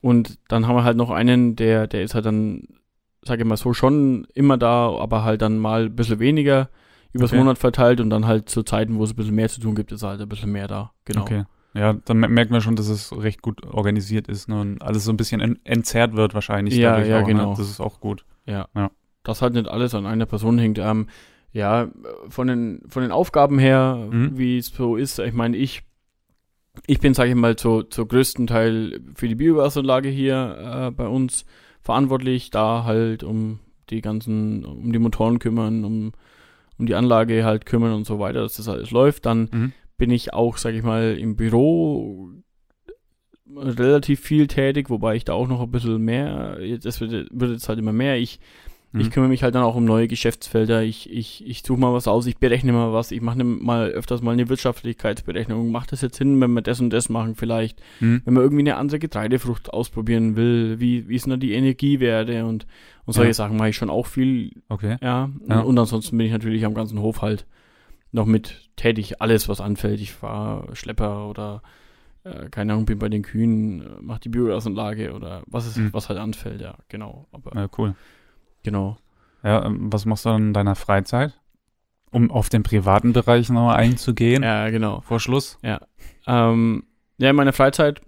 und 0.07 0.37
dann 0.47 0.67
haben 0.67 0.75
wir 0.75 0.83
halt 0.83 0.97
noch 0.97 1.09
einen, 1.09 1.55
der, 1.55 1.87
der 1.87 2.03
ist 2.03 2.15
halt 2.15 2.25
dann, 2.25 2.67
sag 3.23 3.39
ich 3.39 3.45
mal 3.45 3.57
so, 3.57 3.73
schon 3.73 4.25
immer 4.33 4.57
da, 4.57 4.89
aber 4.97 5.23
halt 5.23 5.41
dann 5.41 5.57
mal 5.59 5.85
ein 5.85 5.95
bisschen 5.95 6.19
weniger 6.19 6.69
übers 7.13 7.31
Okay. 7.31 7.39
Monat 7.39 7.57
verteilt 7.57 7.99
und 8.01 8.09
dann 8.09 8.25
halt 8.27 8.49
zu 8.49 8.63
Zeiten, 8.63 8.97
wo 8.97 9.03
es 9.03 9.11
ein 9.11 9.15
bisschen 9.15 9.35
mehr 9.35 9.49
zu 9.49 9.59
tun 9.61 9.75
gibt, 9.75 9.91
ist 9.91 10.03
halt 10.03 10.21
ein 10.21 10.29
bisschen 10.29 10.51
mehr 10.51 10.67
da. 10.67 10.91
Genau. 11.05 11.21
Okay. 11.21 11.43
Ja, 11.73 11.93
dann 12.05 12.17
mer- 12.17 12.29
merkt 12.29 12.51
man 12.51 12.61
schon, 12.61 12.75
dass 12.75 12.87
es 12.89 13.11
recht 13.15 13.41
gut 13.41 13.65
organisiert 13.65 14.27
ist 14.27 14.49
ne? 14.49 14.59
und 14.61 14.81
alles 14.81 15.03
so 15.05 15.11
ein 15.11 15.17
bisschen 15.17 15.41
en 15.41 15.59
entzerrt 15.63 16.15
wird 16.15 16.33
wahrscheinlich. 16.33 16.75
Ja, 16.75 16.91
dadurch 16.91 17.09
ja, 17.09 17.21
auch, 17.21 17.27
genau. 17.27 17.51
Ne? 17.51 17.55
Das 17.57 17.69
ist 17.69 17.79
auch 17.79 17.99
gut. 17.99 18.25
Ja. 18.45 18.67
Ja. 18.75 18.89
Das 19.23 19.41
halt 19.41 19.53
nicht 19.53 19.67
alles 19.67 19.93
an 19.93 20.05
einer 20.05 20.25
Person 20.25 20.57
hängt. 20.57 20.79
Ähm, 20.79 21.07
ja, 21.51 21.87
von 22.29 22.47
den, 22.47 22.81
von 22.87 23.01
den 23.03 23.11
Aufgaben 23.11 23.57
her, 23.59 24.07
Mhm. 24.11 24.37
wie 24.37 24.57
es 24.57 24.67
so 24.67 24.95
ist, 24.95 25.19
ich 25.19 25.33
meine, 25.33 25.55
ich, 25.57 25.83
ich 26.85 26.99
bin, 26.99 27.13
sage 27.13 27.29
ich 27.31 27.35
mal, 27.35 27.55
zu, 27.55 27.83
zu 27.83 28.05
größten 28.05 28.47
Teil 28.47 28.99
für 29.15 29.27
die 29.27 29.35
Biogasanlage 29.35 30.09
hier 30.09 30.87
äh, 30.87 30.91
bei 30.91 31.07
uns 31.07 31.45
verantwortlich, 31.81 32.51
da 32.51 32.83
halt 32.83 33.23
um 33.23 33.59
die 33.89 34.01
ganzen, 34.01 34.65
um 34.65 34.91
die 34.91 34.99
Motoren 34.99 35.39
kümmern, 35.39 35.83
um, 35.85 36.11
um 36.77 36.85
die 36.85 36.95
Anlage 36.95 37.43
halt 37.45 37.65
kümmern 37.65 37.93
und 37.93 38.05
so 38.05 38.19
weiter, 38.19 38.41
dass 38.41 38.57
das 38.57 38.67
alles 38.67 38.91
läuft. 38.91 39.25
Dann 39.25 39.49
Mhm. 39.51 39.73
bin 39.97 40.11
ich 40.11 40.33
auch, 40.33 40.57
sage 40.57 40.77
ich 40.77 40.83
mal, 40.83 41.17
im 41.17 41.35
Büro 41.35 42.29
relativ 43.55 44.19
viel 44.19 44.47
tätig, 44.47 44.89
wobei 44.89 45.15
ich 45.15 45.23
da 45.25 45.33
auch 45.33 45.47
noch 45.47 45.61
ein 45.61 45.71
bisschen 45.71 45.99
mehr, 46.03 46.57
das 46.83 46.99
wird, 46.99 47.29
wird 47.31 47.51
jetzt 47.51 47.69
halt 47.69 47.79
immer 47.79 47.93
mehr. 47.93 48.17
Ich, 48.17 48.39
ich 48.99 49.07
Mhm. 49.07 49.11
kümmere 49.11 49.29
mich 49.29 49.43
halt 49.43 49.55
dann 49.55 49.63
auch 49.63 49.75
um 49.75 49.85
neue 49.85 50.07
Geschäftsfelder. 50.07 50.83
Ich, 50.83 51.09
ich, 51.11 51.45
ich 51.47 51.63
suche 51.65 51.79
mal 51.79 51.93
was 51.93 52.07
aus, 52.07 52.25
ich 52.27 52.37
berechne 52.37 52.71
mal 52.73 52.93
was, 52.93 53.11
ich 53.11 53.21
mache 53.21 53.37
ne, 53.37 53.43
mal 53.43 53.89
öfters 53.89 54.21
mal 54.21 54.31
eine 54.31 54.47
Wirtschaftlichkeitsberechnung. 54.49 55.71
Macht 55.71 55.91
das 55.91 56.01
jetzt 56.01 56.17
Sinn, 56.17 56.39
wenn 56.41 56.51
wir 56.53 56.61
das 56.61 56.79
und 56.79 56.89
das 56.91 57.09
machen 57.09 57.35
vielleicht? 57.35 57.81
Mhm. 57.99 58.21
Wenn 58.25 58.33
man 58.33 58.43
irgendwie 58.43 58.63
eine 58.63 58.77
andere 58.77 58.99
Getreidefrucht 58.99 59.73
ausprobieren 59.73 60.35
will, 60.35 60.79
wie, 60.79 61.07
wie 61.07 61.17
sind 61.19 61.29
da 61.31 61.37
die 61.37 61.53
Energiewerte 61.53 62.45
und, 62.45 62.65
und 63.05 63.13
solche 63.13 63.29
Ja. 63.29 63.33
Sachen 63.33 63.57
mache 63.57 63.69
ich 63.69 63.75
schon 63.75 63.89
auch 63.89 64.05
viel, 64.07 64.51
Okay. 64.69 64.97
ja. 65.01 65.29
Ja. 65.47 65.59
Und 65.61 65.77
ansonsten 65.77 66.17
bin 66.17 66.27
ich 66.27 66.33
natürlich 66.33 66.65
am 66.65 66.73
ganzen 66.73 66.99
Hof 67.01 67.21
halt 67.21 67.45
noch 68.11 68.25
mit 68.25 68.69
tätig, 68.77 69.21
alles 69.21 69.49
was 69.49 69.59
anfällt. 69.61 69.99
Ich 69.99 70.13
fahre 70.13 70.75
Schlepper 70.75 71.29
oder 71.29 71.61
äh, 72.23 72.49
keine 72.49 72.73
Ahnung, 72.73 72.85
bin 72.85 72.99
bei 72.99 73.09
den 73.09 73.21
Kühen, 73.21 73.81
äh, 73.81 73.85
mach 74.01 74.19
die 74.19 74.29
Biogasanlage 74.29 75.13
oder 75.13 75.43
was 75.47 75.67
ist, 75.67 75.77
Mhm. 75.77 75.89
was 75.93 76.09
halt 76.09 76.19
anfällt, 76.19 76.61
ja, 76.61 76.75
genau. 76.89 77.27
Aber 77.31 77.53
Ja, 77.55 77.67
cool. 77.77 77.95
Genau. 78.63 78.97
Ja, 79.43 79.65
ähm, 79.65 79.91
was 79.91 80.05
machst 80.05 80.25
du 80.25 80.29
dann 80.29 80.47
in 80.47 80.53
deiner 80.53 80.75
Freizeit? 80.75 81.39
Um 82.11 82.31
auf 82.31 82.49
den 82.49 82.63
privaten 82.63 83.11
Bereich 83.13 83.49
noch 83.49 83.69
einzugehen, 83.71 84.41
Ja, 84.41 84.69
genau. 84.69 85.01
vor 85.01 85.19
Schluss. 85.19 85.57
Ähm, 86.25 86.83
ja, 87.17 87.29
in 87.29 87.35
meiner 87.35 87.53
Freizeit, 87.53 88.01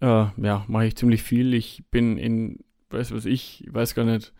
äh, 0.00 0.26
ja, 0.36 0.64
mache 0.68 0.86
ich 0.86 0.96
ziemlich 0.96 1.22
viel. 1.22 1.52
Ich 1.54 1.82
bin 1.90 2.16
in, 2.16 2.60
weiß 2.90 3.12
was 3.12 3.24
ich, 3.24 3.64
ich 3.66 3.74
weiß 3.74 3.94
gar 3.94 4.04
nicht, 4.04 4.32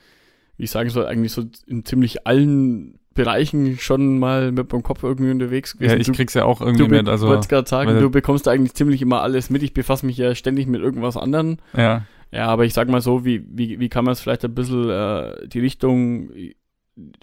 wie 0.57 0.64
ich 0.64 0.70
sagen 0.70 0.90
soll, 0.90 1.07
eigentlich 1.07 1.33
so 1.33 1.44
in 1.66 1.85
ziemlich 1.85 2.26
allen 2.26 3.00
Bereichen 3.14 3.78
schon 3.78 4.18
mal 4.18 4.52
mit 4.52 4.72
dem 4.72 4.83
Kopf 4.83 5.02
irgendwie 5.02 5.30
unterwegs 5.30 5.74
Ja, 5.74 5.78
gewesen. 5.88 6.00
ich 6.00 6.07
du, 6.09 6.12
krieg's 6.12 6.35
ja 6.35 6.44
auch 6.44 6.61
irgendwie 6.61 6.88
mit, 6.88 7.09
also, 7.09 7.28
wollt's 7.28 7.48
gerade 7.48 7.68
sagen, 7.68 7.98
du 7.98 8.11
bekommst 8.11 8.46
eigentlich 8.48 8.74
ziemlich 8.74 9.02
immer 9.02 9.22
alles 9.22 9.50
mit. 9.50 9.62
Ich 9.62 9.72
befasse 9.74 10.07
mich 10.07 10.16
ja 10.16 10.35
ständig 10.35 10.66
mit 10.66 10.80
irgendwas 10.80 11.16
anderem. 11.16 11.59
ja, 11.76 12.02
Ja, 12.35 12.49
aber 12.49 12.64
ich 12.64 12.75
sag 12.75 12.88
mal 12.88 13.01
so, 13.01 13.25
wie, 13.25 13.44
wie, 13.49 13.79
wie 13.79 13.88
kann 13.88 14.05
man 14.05 14.11
es 14.12 14.20
vielleicht 14.20 14.44
ein 14.44 14.55
bisschen 14.55 14.90
äh, 14.90 15.47
die 15.47 15.61
Richtung, 15.61 16.31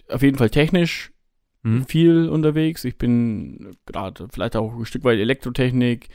auf 0.08 0.22
jeden 0.22 0.38
Fall 0.38 0.50
technisch 0.50 1.12
hm? 1.64 1.86
viel 1.86 2.30
unterwegs. 2.30 2.86
Ich 2.86 2.98
bin 2.98 3.76
gerade 3.86 4.30
vielleicht 4.32 4.56
auch 4.56 4.74
ein 4.74 4.86
Stück 4.86 5.04
weit 5.04 5.20
Elektrotechnik 5.20 6.08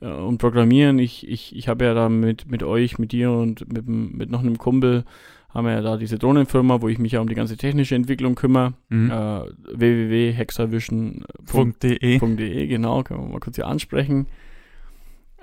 äh, 0.00 0.06
und 0.06 0.38
Programmieren. 0.38 1.00
Ich, 1.00 1.28
ich, 1.28 1.56
ich 1.56 1.66
habe 1.66 1.86
ja 1.86 1.94
da 1.94 2.08
mit, 2.08 2.48
mit 2.48 2.62
euch, 2.62 3.00
mit 3.00 3.10
dir 3.10 3.32
und 3.32 3.72
mit, 3.72 3.88
mit 3.88 4.30
noch 4.30 4.38
einem 4.40 4.58
Kumpel 4.58 5.04
haben 5.48 5.66
wir 5.66 5.72
ja 5.72 5.82
da 5.82 5.96
diese 5.96 6.18
Drohnenfirma, 6.18 6.82
wo 6.82 6.88
ich 6.88 6.98
mich 6.98 7.12
ja 7.12 7.20
um 7.20 7.28
die 7.28 7.34
ganze 7.34 7.56
technische 7.56 7.94
Entwicklung 7.96 8.36
kümmere. 8.36 8.74
Mhm. 8.90 9.10
Äh, 9.10 9.40
www.hexavision.de, 9.74 12.36
.de. 12.36 12.66
genau, 12.68 13.02
können 13.02 13.22
wir 13.22 13.28
mal 13.28 13.40
kurz 13.40 13.56
hier 13.56 13.66
ansprechen. 13.66 14.28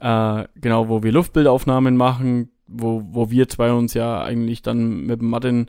Äh, 0.03 0.47
genau, 0.55 0.89
wo 0.89 1.01
wir 1.01 1.11
Luftbildaufnahmen 1.13 1.95
machen, 1.95 2.51
wo, 2.67 3.01
wo 3.11 3.31
wir 3.31 3.47
zwei 3.47 3.71
uns 3.71 3.93
ja 3.93 4.21
eigentlich 4.21 4.61
dann 4.61 5.05
mit 5.05 5.21
Martin, 5.21 5.67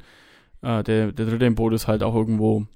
äh, 0.62 0.82
der, 0.82 1.12
der 1.12 1.26
dritte 1.26 1.44
im 1.46 1.54
Boot 1.54 1.72
ist, 1.72 1.86
halt 1.86 2.02
auch 2.02 2.14
irgendwo 2.16 2.66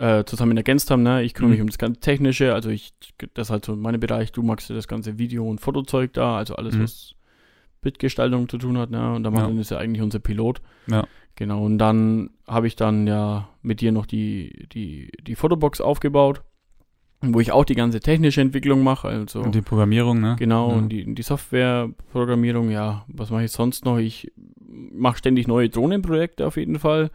äh, 0.00 0.24
zusammen 0.24 0.56
ergänzt 0.56 0.90
haben. 0.90 1.04
Ne? 1.04 1.22
Ich 1.22 1.34
kümmere 1.34 1.50
mich 1.52 1.58
Mhm. 1.60 1.64
um 1.64 1.68
das 1.68 1.78
ganze 1.78 2.00
Technische, 2.00 2.52
also 2.52 2.68
ich, 2.70 2.94
das 3.34 3.46
ist 3.46 3.50
halt 3.52 3.64
so 3.64 3.76
mein 3.76 4.00
Bereich, 4.00 4.32
du 4.32 4.42
magst 4.42 4.68
ja 4.68 4.74
das 4.74 4.88
ganze 4.88 5.18
Video- 5.18 5.48
und 5.48 5.60
Fotozeug 5.60 6.12
da, 6.14 6.36
also 6.36 6.56
alles, 6.56 6.74
Mhm. 6.74 6.82
was 6.82 7.14
Bildgestaltung 7.80 8.48
zu 8.48 8.58
tun 8.58 8.78
hat, 8.78 8.90
ne? 8.90 9.12
Und 9.14 9.22
der 9.24 9.32
Ja. 9.32 9.38
Martin 9.38 9.58
ist 9.58 9.70
ja 9.70 9.78
eigentlich 9.78 10.02
unser 10.02 10.18
Pilot. 10.18 10.62
Ja. 10.88 11.06
Genau, 11.36 11.64
und 11.64 11.78
dann 11.78 12.30
habe 12.48 12.66
ich 12.66 12.76
dann 12.76 13.06
ja 13.06 13.48
mit 13.62 13.80
dir 13.80 13.92
noch 13.92 14.06
die, 14.06 14.66
die, 14.72 15.10
die 15.22 15.34
Fotobox 15.36 15.80
aufgebaut, 15.80 16.42
wo 17.22 17.40
ich 17.40 17.52
auch 17.52 17.64
die 17.64 17.74
ganze 17.74 18.00
technische 18.00 18.40
Entwicklung 18.40 18.82
mache, 18.82 19.08
also 19.08 19.40
Und 19.40 19.54
die 19.54 19.62
Programmierung, 19.62 20.20
ne? 20.20 20.36
Genau, 20.38 20.70
Ja. 20.70 20.76
und 20.76 20.88
die, 20.90 21.14
die 21.14 21.22
Softwareprogrammierung, 21.22 22.70
ja, 22.70 23.04
was 23.08 23.30
mache 23.30 23.44
ich 23.44 23.52
sonst 23.52 23.84
noch? 23.84 23.98
Ich 23.98 24.30
mache 24.68 25.18
ständig 25.18 25.46
neue 25.48 25.68
Drohnenprojekte 25.68 26.46
auf 26.46 26.56
jeden 26.56 26.78
Fall. 26.78 27.10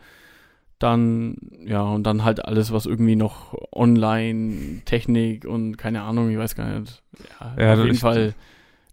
Dann, 0.79 1.35
ja, 1.65 1.81
und 1.81 2.03
dann 2.03 2.23
halt 2.23 2.45
alles, 2.45 2.71
was 2.71 2.85
irgendwie 2.85 3.17
noch 3.17 3.53
online, 3.73 4.81
Technik 4.85 5.43
und 5.45 5.77
keine 5.77 6.03
Ahnung, 6.03 6.29
ich 6.29 6.37
weiß 6.37 6.55
gar 6.55 6.79
nicht. 6.79 7.03
Ja, 7.57 7.63
Ja, 7.65 7.73
auf 7.73 7.79
jeden 7.79 7.95
ich- 7.95 7.99
Fall. 7.99 8.33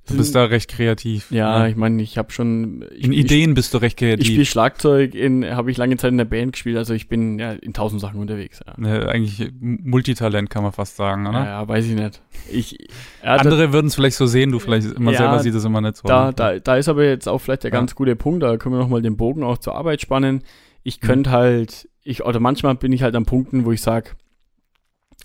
Du 0.09 0.17
bist 0.17 0.35
da 0.35 0.45
recht 0.45 0.71
kreativ. 0.71 1.31
Ja, 1.33 1.61
ne? 1.65 1.71
ich 1.71 1.77
meine, 1.77 2.01
ich 2.03 2.17
habe 2.17 2.31
schon. 2.31 2.85
Ich, 2.97 3.05
In 3.05 3.13
Ideen 3.13 3.55
bist 3.55 3.75
du 3.75 3.79
recht 3.79 4.01
Ich, 4.01 4.07
ich 4.07 4.09
kreativ. 4.09 4.27
spiele 4.27 4.45
Schlagzeug, 4.47 5.15
in 5.15 5.45
habe 5.45 5.71
ich 5.71 5.77
lange 5.77 5.97
Zeit 5.97 6.13
in 6.13 6.19
der 6.19 6.25
Band 6.27 6.53
gespielt, 6.53 6.77
also 6.77 6.95
ich 6.95 7.09
bin 7.09 7.39
ja 7.39 7.53
in 7.53 7.73
tausend 7.73 8.01
Sachen 8.01 8.21
unterwegs. 8.21 8.61
Ja, 8.67 8.75
Ne, 8.77 9.09
eigentlich 9.09 9.51
Multitalent 9.61 10.49
kann 10.49 10.63
man 10.63 10.73
fast 10.73 10.97
sagen, 10.97 11.27
oder? 11.27 11.39
ja, 11.41 11.45
ja 11.45 11.69
weiß 11.69 11.87
ich 11.87 11.95
nicht. 11.95 12.23
Ich, 12.51 12.79
ja, 13.25 13.35
Andere 13.35 13.73
würden 13.73 13.89
es 13.89 13.95
vielleicht 13.97 14.17
so 14.17 14.27
sehen, 14.27 14.53
du 14.53 14.59
vielleicht 14.61 14.93
immer 14.93 15.11
Ja, 15.13 15.19
selber 15.19 15.39
sieht 15.41 15.55
es 15.55 15.65
immer 15.65 15.81
nicht 15.81 15.97
so. 15.97 16.07
Da, 16.09 16.27
ne? 16.27 16.33
da, 16.35 16.59
da 16.61 16.77
ist 16.77 16.89
aber 16.89 17.05
jetzt 17.05 17.29
auch 17.29 17.39
vielleicht 17.39 17.65
der 17.65 17.71
ganz 17.73 17.95
gute 17.95 18.15
Punkt, 18.15 18.43
da 18.43 18.57
können 18.59 18.75
wir 18.77 18.81
nochmal 18.81 19.03
den 19.03 19.17
Bogen 19.17 19.43
auch 19.43 19.59
zur 19.59 19.75
Arbeit 19.75 20.01
spannen. 20.01 20.43
Ich 20.85 21.01
Mhm. 21.03 21.07
könnte 21.07 21.31
halt, 21.33 21.89
ich, 22.05 22.25
oder 22.25 22.39
manchmal 22.39 22.77
bin 22.77 22.93
ich 22.93 23.03
halt 23.03 23.17
an 23.17 23.25
Punkten, 23.27 23.65
wo 23.65 23.73
ich 23.73 23.83
sage, 23.83 24.11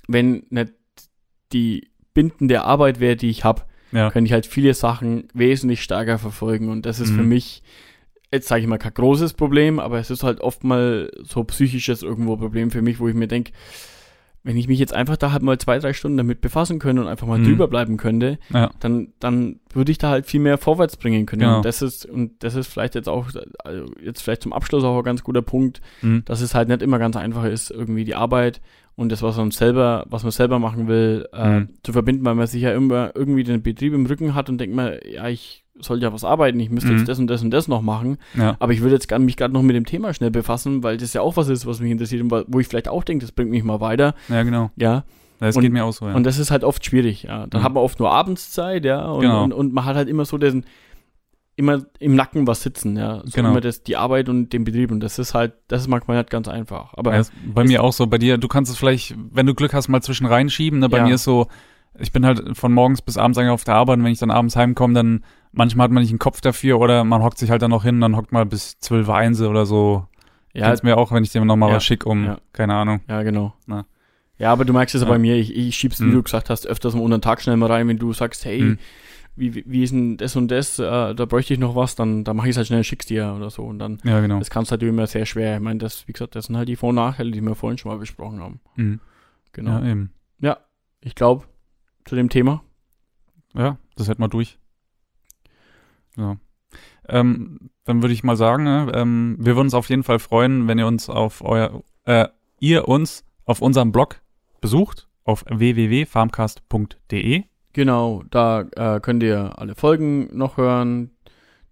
wenn 0.07 0.43
nicht 0.49 0.73
die 1.53 1.89
bindende 2.13 2.63
Arbeit 2.63 2.99
wäre, 2.99 3.15
die 3.15 3.29
ich 3.29 3.43
habe, 3.43 3.61
ja. 3.91 4.09
könnte 4.11 4.27
ich 4.27 4.33
halt 4.33 4.45
viele 4.45 4.73
Sachen 4.73 5.27
wesentlich 5.33 5.81
stärker 5.83 6.17
verfolgen. 6.17 6.69
Und 6.69 6.85
das 6.85 6.99
ist 6.99 7.11
für 7.11 7.21
Mhm. 7.23 7.29
mich, 7.29 7.63
jetzt 8.33 8.47
sage 8.47 8.61
ich 8.61 8.67
mal, 8.67 8.77
kein 8.77 8.93
großes 8.93 9.33
Problem, 9.33 9.79
aber 9.79 9.99
es 9.99 10.09
ist 10.09 10.23
halt 10.23 10.41
oft 10.41 10.63
mal 10.63 11.11
so 11.23 11.43
psychisches 11.43 12.01
irgendwo 12.03 12.37
Problem 12.37 12.71
für 12.71 12.81
mich, 12.81 12.99
wo 12.99 13.07
ich 13.07 13.15
mir 13.15 13.27
denke, 13.27 13.51
wenn 14.43 14.57
ich 14.57 14.67
mich 14.67 14.79
jetzt 14.79 14.93
einfach 14.95 15.17
da 15.17 15.31
halt 15.33 15.43
mal 15.43 15.59
zwei, 15.59 15.77
drei 15.77 15.93
Stunden 15.93 16.17
damit 16.17 16.41
befassen 16.41 16.79
könnte 16.79 17.03
und 17.03 17.07
einfach 17.07 17.27
mal 17.27 17.37
Mhm. 17.37 17.43
drüber 17.43 17.67
bleiben 17.67 17.97
könnte, 17.97 18.39
ja. 18.51 18.71
dann, 18.79 19.09
dann 19.19 19.59
würde 19.71 19.91
ich 19.91 19.99
da 19.99 20.09
halt 20.09 20.25
viel 20.25 20.39
mehr 20.39 20.57
vorwärts 20.57 20.97
bringen 20.97 21.27
können. 21.27 21.41
Genau. 21.41 21.57
Und 21.57 21.65
das 21.65 21.83
ist, 21.83 22.07
und 22.07 22.43
das 22.43 22.55
ist 22.55 22.65
vielleicht 22.65 22.95
jetzt 22.95 23.07
auch, 23.07 23.27
also 23.63 23.85
jetzt 24.03 24.23
vielleicht 24.23 24.41
zum 24.41 24.51
Abschluss 24.51 24.83
auch 24.83 24.97
ein 24.97 25.03
ganz 25.03 25.23
guter 25.23 25.43
Punkt, 25.43 25.79
Mhm. 26.01 26.23
dass 26.25 26.41
es 26.41 26.55
halt 26.55 26.69
nicht 26.69 26.81
immer 26.81 26.97
ganz 26.97 27.17
einfach 27.17 27.43
ist, 27.43 27.69
irgendwie 27.69 28.03
die 28.03 28.15
Arbeit 28.15 28.61
und 28.95 29.11
das, 29.11 29.21
was 29.21 29.37
man 29.37 29.51
selber, 29.51 30.05
was 30.09 30.23
man 30.23 30.31
selber 30.31 30.59
machen 30.59 30.87
will, 30.87 31.27
äh, 31.33 31.59
Mhm. 31.61 31.69
zu 31.83 31.93
verbinden, 31.93 32.25
weil 32.25 32.35
man 32.35 32.47
sich 32.47 32.61
ja 32.61 32.73
immer 32.73 33.11
irgendwie 33.15 33.43
den 33.43 33.61
Betrieb 33.63 33.93
im 33.93 34.05
Rücken 34.05 34.35
hat 34.35 34.49
und 34.49 34.57
denkt 34.59 34.75
mal, 34.75 34.99
ja, 35.09 35.27
ich 35.27 35.63
soll 35.79 36.01
ja 36.03 36.13
was 36.13 36.23
arbeiten, 36.23 36.59
ich 36.59 36.69
müsste 36.69 36.91
Mhm. 36.91 36.97
jetzt 36.99 37.07
das 37.07 37.17
und 37.19 37.27
das 37.27 37.41
und 37.41 37.49
das 37.51 37.67
noch 37.67 37.81
machen, 37.81 38.17
ja. 38.37 38.55
aber 38.59 38.73
ich 38.73 38.81
würde 38.81 38.93
jetzt 38.95 39.09
mich 39.19 39.37
gerade 39.37 39.53
noch 39.53 39.63
mit 39.63 39.75
dem 39.75 39.85
Thema 39.85 40.13
schnell 40.13 40.29
befassen, 40.29 40.83
weil 40.83 40.97
das 40.97 41.13
ja 41.13 41.21
auch 41.21 41.37
was 41.37 41.47
ist, 41.47 41.65
was 41.65 41.79
mich 41.79 41.91
interessiert 41.91 42.21
und 42.21 42.31
wo 42.47 42.59
ich 42.59 42.67
vielleicht 42.67 42.87
auch 42.89 43.03
denke, 43.03 43.23
das 43.25 43.31
bringt 43.31 43.49
mich 43.49 43.63
mal 43.63 43.79
weiter, 43.81 44.13
Ja, 44.29 44.43
genau. 44.43 44.69
ja. 44.75 45.03
Das 45.39 45.55
Und- 45.55 45.63
geht 45.63 45.71
mir 45.71 45.83
auch 45.85 45.91
so, 45.93 46.05
ja. 46.07 46.13
Und 46.13 46.23
das 46.27 46.37
ist 46.37 46.51
halt 46.51 46.63
oft 46.63 46.85
schwierig, 46.85 47.23
ja. 47.23 47.47
Dann 47.47 47.61
Mhm. 47.61 47.65
hat 47.65 47.73
man 47.73 47.81
oft 47.83 47.99
nur 47.99 48.11
Abendszeit, 48.11 48.85
ja, 48.85 49.03
und, 49.09 49.21
Genau. 49.21 49.43
und, 49.43 49.53
und 49.53 49.73
man 49.73 49.85
hat 49.85 49.95
halt 49.95 50.07
immer 50.07 50.23
so 50.25 50.37
diesen, 50.37 50.65
immer 51.61 51.83
im 51.99 52.15
Nacken 52.15 52.47
was 52.47 52.61
sitzen, 52.63 52.97
ja. 52.97 53.21
So 53.23 53.31
Genau. 53.33 53.49
immer 53.51 53.61
das, 53.61 53.83
die 53.83 53.95
Arbeit 53.97 54.27
und 54.29 54.51
den 54.51 54.63
Betrieb 54.63 54.91
und 54.91 54.99
das 54.99 55.19
ist 55.19 55.33
halt, 55.33 55.53
das 55.67 55.81
ist 55.83 55.87
manchmal 55.87 56.17
nicht 56.17 56.29
ganz 56.29 56.47
einfach. 56.47 56.93
Aber 56.95 57.15
Ja, 57.15 57.23
bei 57.53 57.63
mir 57.63 57.83
auch 57.83 57.93
so. 57.93 58.07
Bei 58.07 58.17
dir, 58.17 58.37
du 58.37 58.47
kannst 58.47 58.71
es 58.71 58.77
vielleicht, 58.77 59.15
wenn 59.31 59.45
du 59.45 59.53
Glück 59.53 59.73
hast, 59.73 59.87
mal 59.87 60.01
zwischen 60.01 60.25
reinschieben. 60.25 60.79
Ne? 60.79 60.89
Bei 60.89 60.97
Ja. 60.97 61.05
mir 61.05 61.15
ist 61.15 61.23
so, 61.23 61.47
ich 61.99 62.11
bin 62.11 62.25
halt 62.25 62.57
von 62.57 62.73
morgens 62.73 63.01
bis 63.01 63.17
abends 63.17 63.37
eigentlich 63.37 63.51
auf 63.51 63.63
der 63.63 63.75
Arbeit 63.75 63.97
und 63.99 64.03
wenn 64.05 64.11
ich 64.13 64.19
dann 64.19 64.31
abends 64.31 64.55
heimkomme, 64.55 64.93
dann 64.93 65.23
manchmal 65.51 65.85
hat 65.85 65.91
man 65.91 66.01
nicht 66.01 66.11
einen 66.11 66.19
Kopf 66.19 66.41
dafür 66.41 66.79
oder 66.79 67.03
man 67.03 67.21
hockt 67.21 67.37
sich 67.37 67.49
halt 67.51 67.61
dann 67.61 67.71
noch 67.71 67.83
hin, 67.83 67.99
dann 68.01 68.15
hockt 68.15 68.31
mal 68.31 68.45
bis 68.45 68.79
12 68.79 69.07
Uhr 69.07 69.15
eins 69.15 69.41
oder 69.41 69.65
so. 69.65 70.05
ja, 70.53 70.65
Kannst 70.67 70.83
mir 70.83 70.97
auch, 70.97 71.11
wenn 71.11 71.23
ich 71.23 71.31
dir 71.31 71.43
nochmal 71.45 71.69
Ja. 71.69 71.75
was 71.75 71.83
schick 71.83 72.05
um, 72.05 72.25
Ja. 72.25 72.37
keine 72.53 72.73
Ahnung. 72.75 73.01
ja, 73.07 73.23
genau. 73.23 73.53
Na. 73.67 73.85
Ja, 74.37 74.51
aber 74.51 74.65
du 74.65 74.73
merkst 74.73 74.95
es 74.95 75.01
ja 75.03 75.07
bei 75.07 75.19
mir, 75.19 75.35
ich, 75.35 75.55
ich 75.55 75.75
schieb's, 75.75 75.99
wie 75.99 76.05
Mhm. 76.05 76.13
du 76.13 76.23
gesagt 76.23 76.49
hast, 76.49 76.65
öfters 76.65 76.95
mal 76.95 77.01
unter 77.01 77.17
den 77.19 77.21
Tag 77.21 77.41
schnell 77.41 77.57
mal 77.57 77.67
rein, 77.71 77.87
wenn 77.87 77.99
du 77.99 78.11
sagst, 78.11 78.43
hey, 78.45 78.61
Mhm. 78.61 78.77
Wie, 79.35 79.63
wie, 79.65 79.83
ist 79.83 79.91
denn 79.91 80.17
das 80.17 80.35
und 80.35 80.49
das, 80.49 80.77
äh, 80.79 81.15
da 81.15 81.25
bräuchte 81.25 81.53
ich 81.53 81.59
noch 81.59 81.75
was, 81.75 81.95
dann, 81.95 82.23
dann 82.23 82.35
mach 82.35 82.43
ich 82.45 82.51
es 82.51 82.57
halt 82.57 82.67
schnell, 82.67 82.83
schick's 82.83 83.05
dir 83.05 83.33
oder 83.35 83.49
so 83.49 83.63
und 83.63 83.79
dann, 83.79 83.99
Ja, 84.03 84.19
genau. 84.19 84.39
das 84.39 84.49
kannst 84.49 84.71
halt 84.71 84.83
immer 84.83 85.07
sehr 85.07 85.25
schwer. 85.25 85.55
Ich 85.55 85.61
meine, 85.61 85.79
das, 85.79 86.07
wie 86.07 86.13
gesagt, 86.13 86.35
das 86.35 86.45
sind 86.45 86.57
halt 86.57 86.67
die 86.67 86.75
Vor- 86.75 86.89
und 86.89 86.95
Nachteile, 86.95 87.31
die 87.31 87.41
wir 87.41 87.55
vorhin 87.55 87.77
schon 87.77 87.91
mal 87.91 87.97
besprochen 87.97 88.41
haben. 88.41 88.59
Mhm. 88.75 88.99
Genau. 89.53 89.79
Ja, 89.79 89.85
eben. 89.85 90.11
Ich 91.03 91.15
glaube, 91.15 91.45
zu 92.05 92.15
dem 92.15 92.29
Thema. 92.29 92.63
Ja, 93.55 93.77
das 93.95 94.07
hätten 94.07 94.21
wir 94.21 94.27
durch. 94.27 94.59
Ja. 96.15 96.37
Ähm, 97.09 97.71
dann 97.83 98.03
würde 98.03 98.13
ich 98.13 98.23
mal 98.23 98.37
sagen, 98.37 98.63
ne, 98.63 98.91
ähm, 98.93 99.35
wir 99.39 99.55
würden 99.55 99.67
uns 99.67 99.73
auf 99.73 99.89
jeden 99.89 100.03
Fall 100.03 100.19
freuen, 100.19 100.67
wenn 100.67 100.77
ihr 100.77 100.85
uns 100.87 101.09
auf 101.09 101.43
euer, 101.43 101.83
äh, 102.05 102.27
ihr 102.59 102.87
uns 102.87 103.25
auf 103.45 103.61
unserem 103.61 103.91
Blog 103.91 104.21
besucht, 104.61 105.09
auf 105.23 105.43
www.farmcast.de. 105.47 107.43
Genau, 107.73 108.23
da 108.29 108.61
äh, 108.75 108.99
könnt 108.99 109.23
ihr 109.23 109.57
alle 109.59 109.75
Folgen 109.75 110.29
noch 110.35 110.57
hören, 110.57 111.11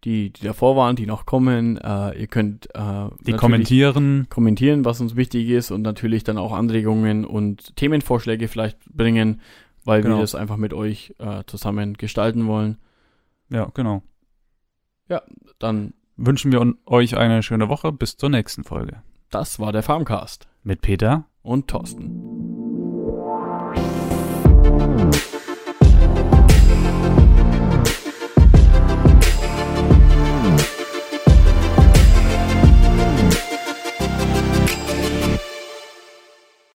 die, 0.05 0.31
die 0.31 0.43
davor 0.45 0.75
waren, 0.77 0.95
die 0.95 1.05
noch 1.05 1.25
kommen. 1.25 1.77
Äh, 1.77 2.19
ihr 2.21 2.27
könnt 2.27 2.67
äh, 2.73 3.07
Die 3.21 3.33
kommentieren. 3.33 4.27
kommentieren, 4.29 4.85
was 4.85 5.01
uns 5.01 5.15
wichtig 5.17 5.49
ist 5.49 5.71
und 5.71 5.81
natürlich 5.81 6.23
dann 6.23 6.37
auch 6.37 6.53
Anregungen 6.53 7.25
und 7.25 7.75
Themenvorschläge 7.75 8.47
vielleicht 8.47 8.77
bringen, 8.85 9.41
weil 9.83 10.01
Genau. 10.01 10.15
wir 10.15 10.21
das 10.21 10.35
einfach 10.35 10.55
mit 10.57 10.73
euch 10.73 11.13
äh, 11.19 11.43
zusammen 11.47 11.95
gestalten 11.95 12.47
wollen. 12.47 12.77
Ja, 13.49 13.65
genau. 13.73 14.03
Dann, 15.59 15.93
Wünschen 16.15 16.51
wir 16.51 16.73
euch 16.85 17.17
eine 17.17 17.43
schöne 17.43 17.67
Woche. 17.67 17.91
Bis 17.91 18.15
zur 18.15 18.29
nächsten 18.29 18.63
Folge. 18.63 19.01
das 19.31 19.59
war 19.59 19.71
der 19.73 19.83
Farmcast 19.83 20.47
Mit 20.63 20.81
Peter. 20.81 21.25
und 21.41 21.67
Thorsten. 21.67 22.48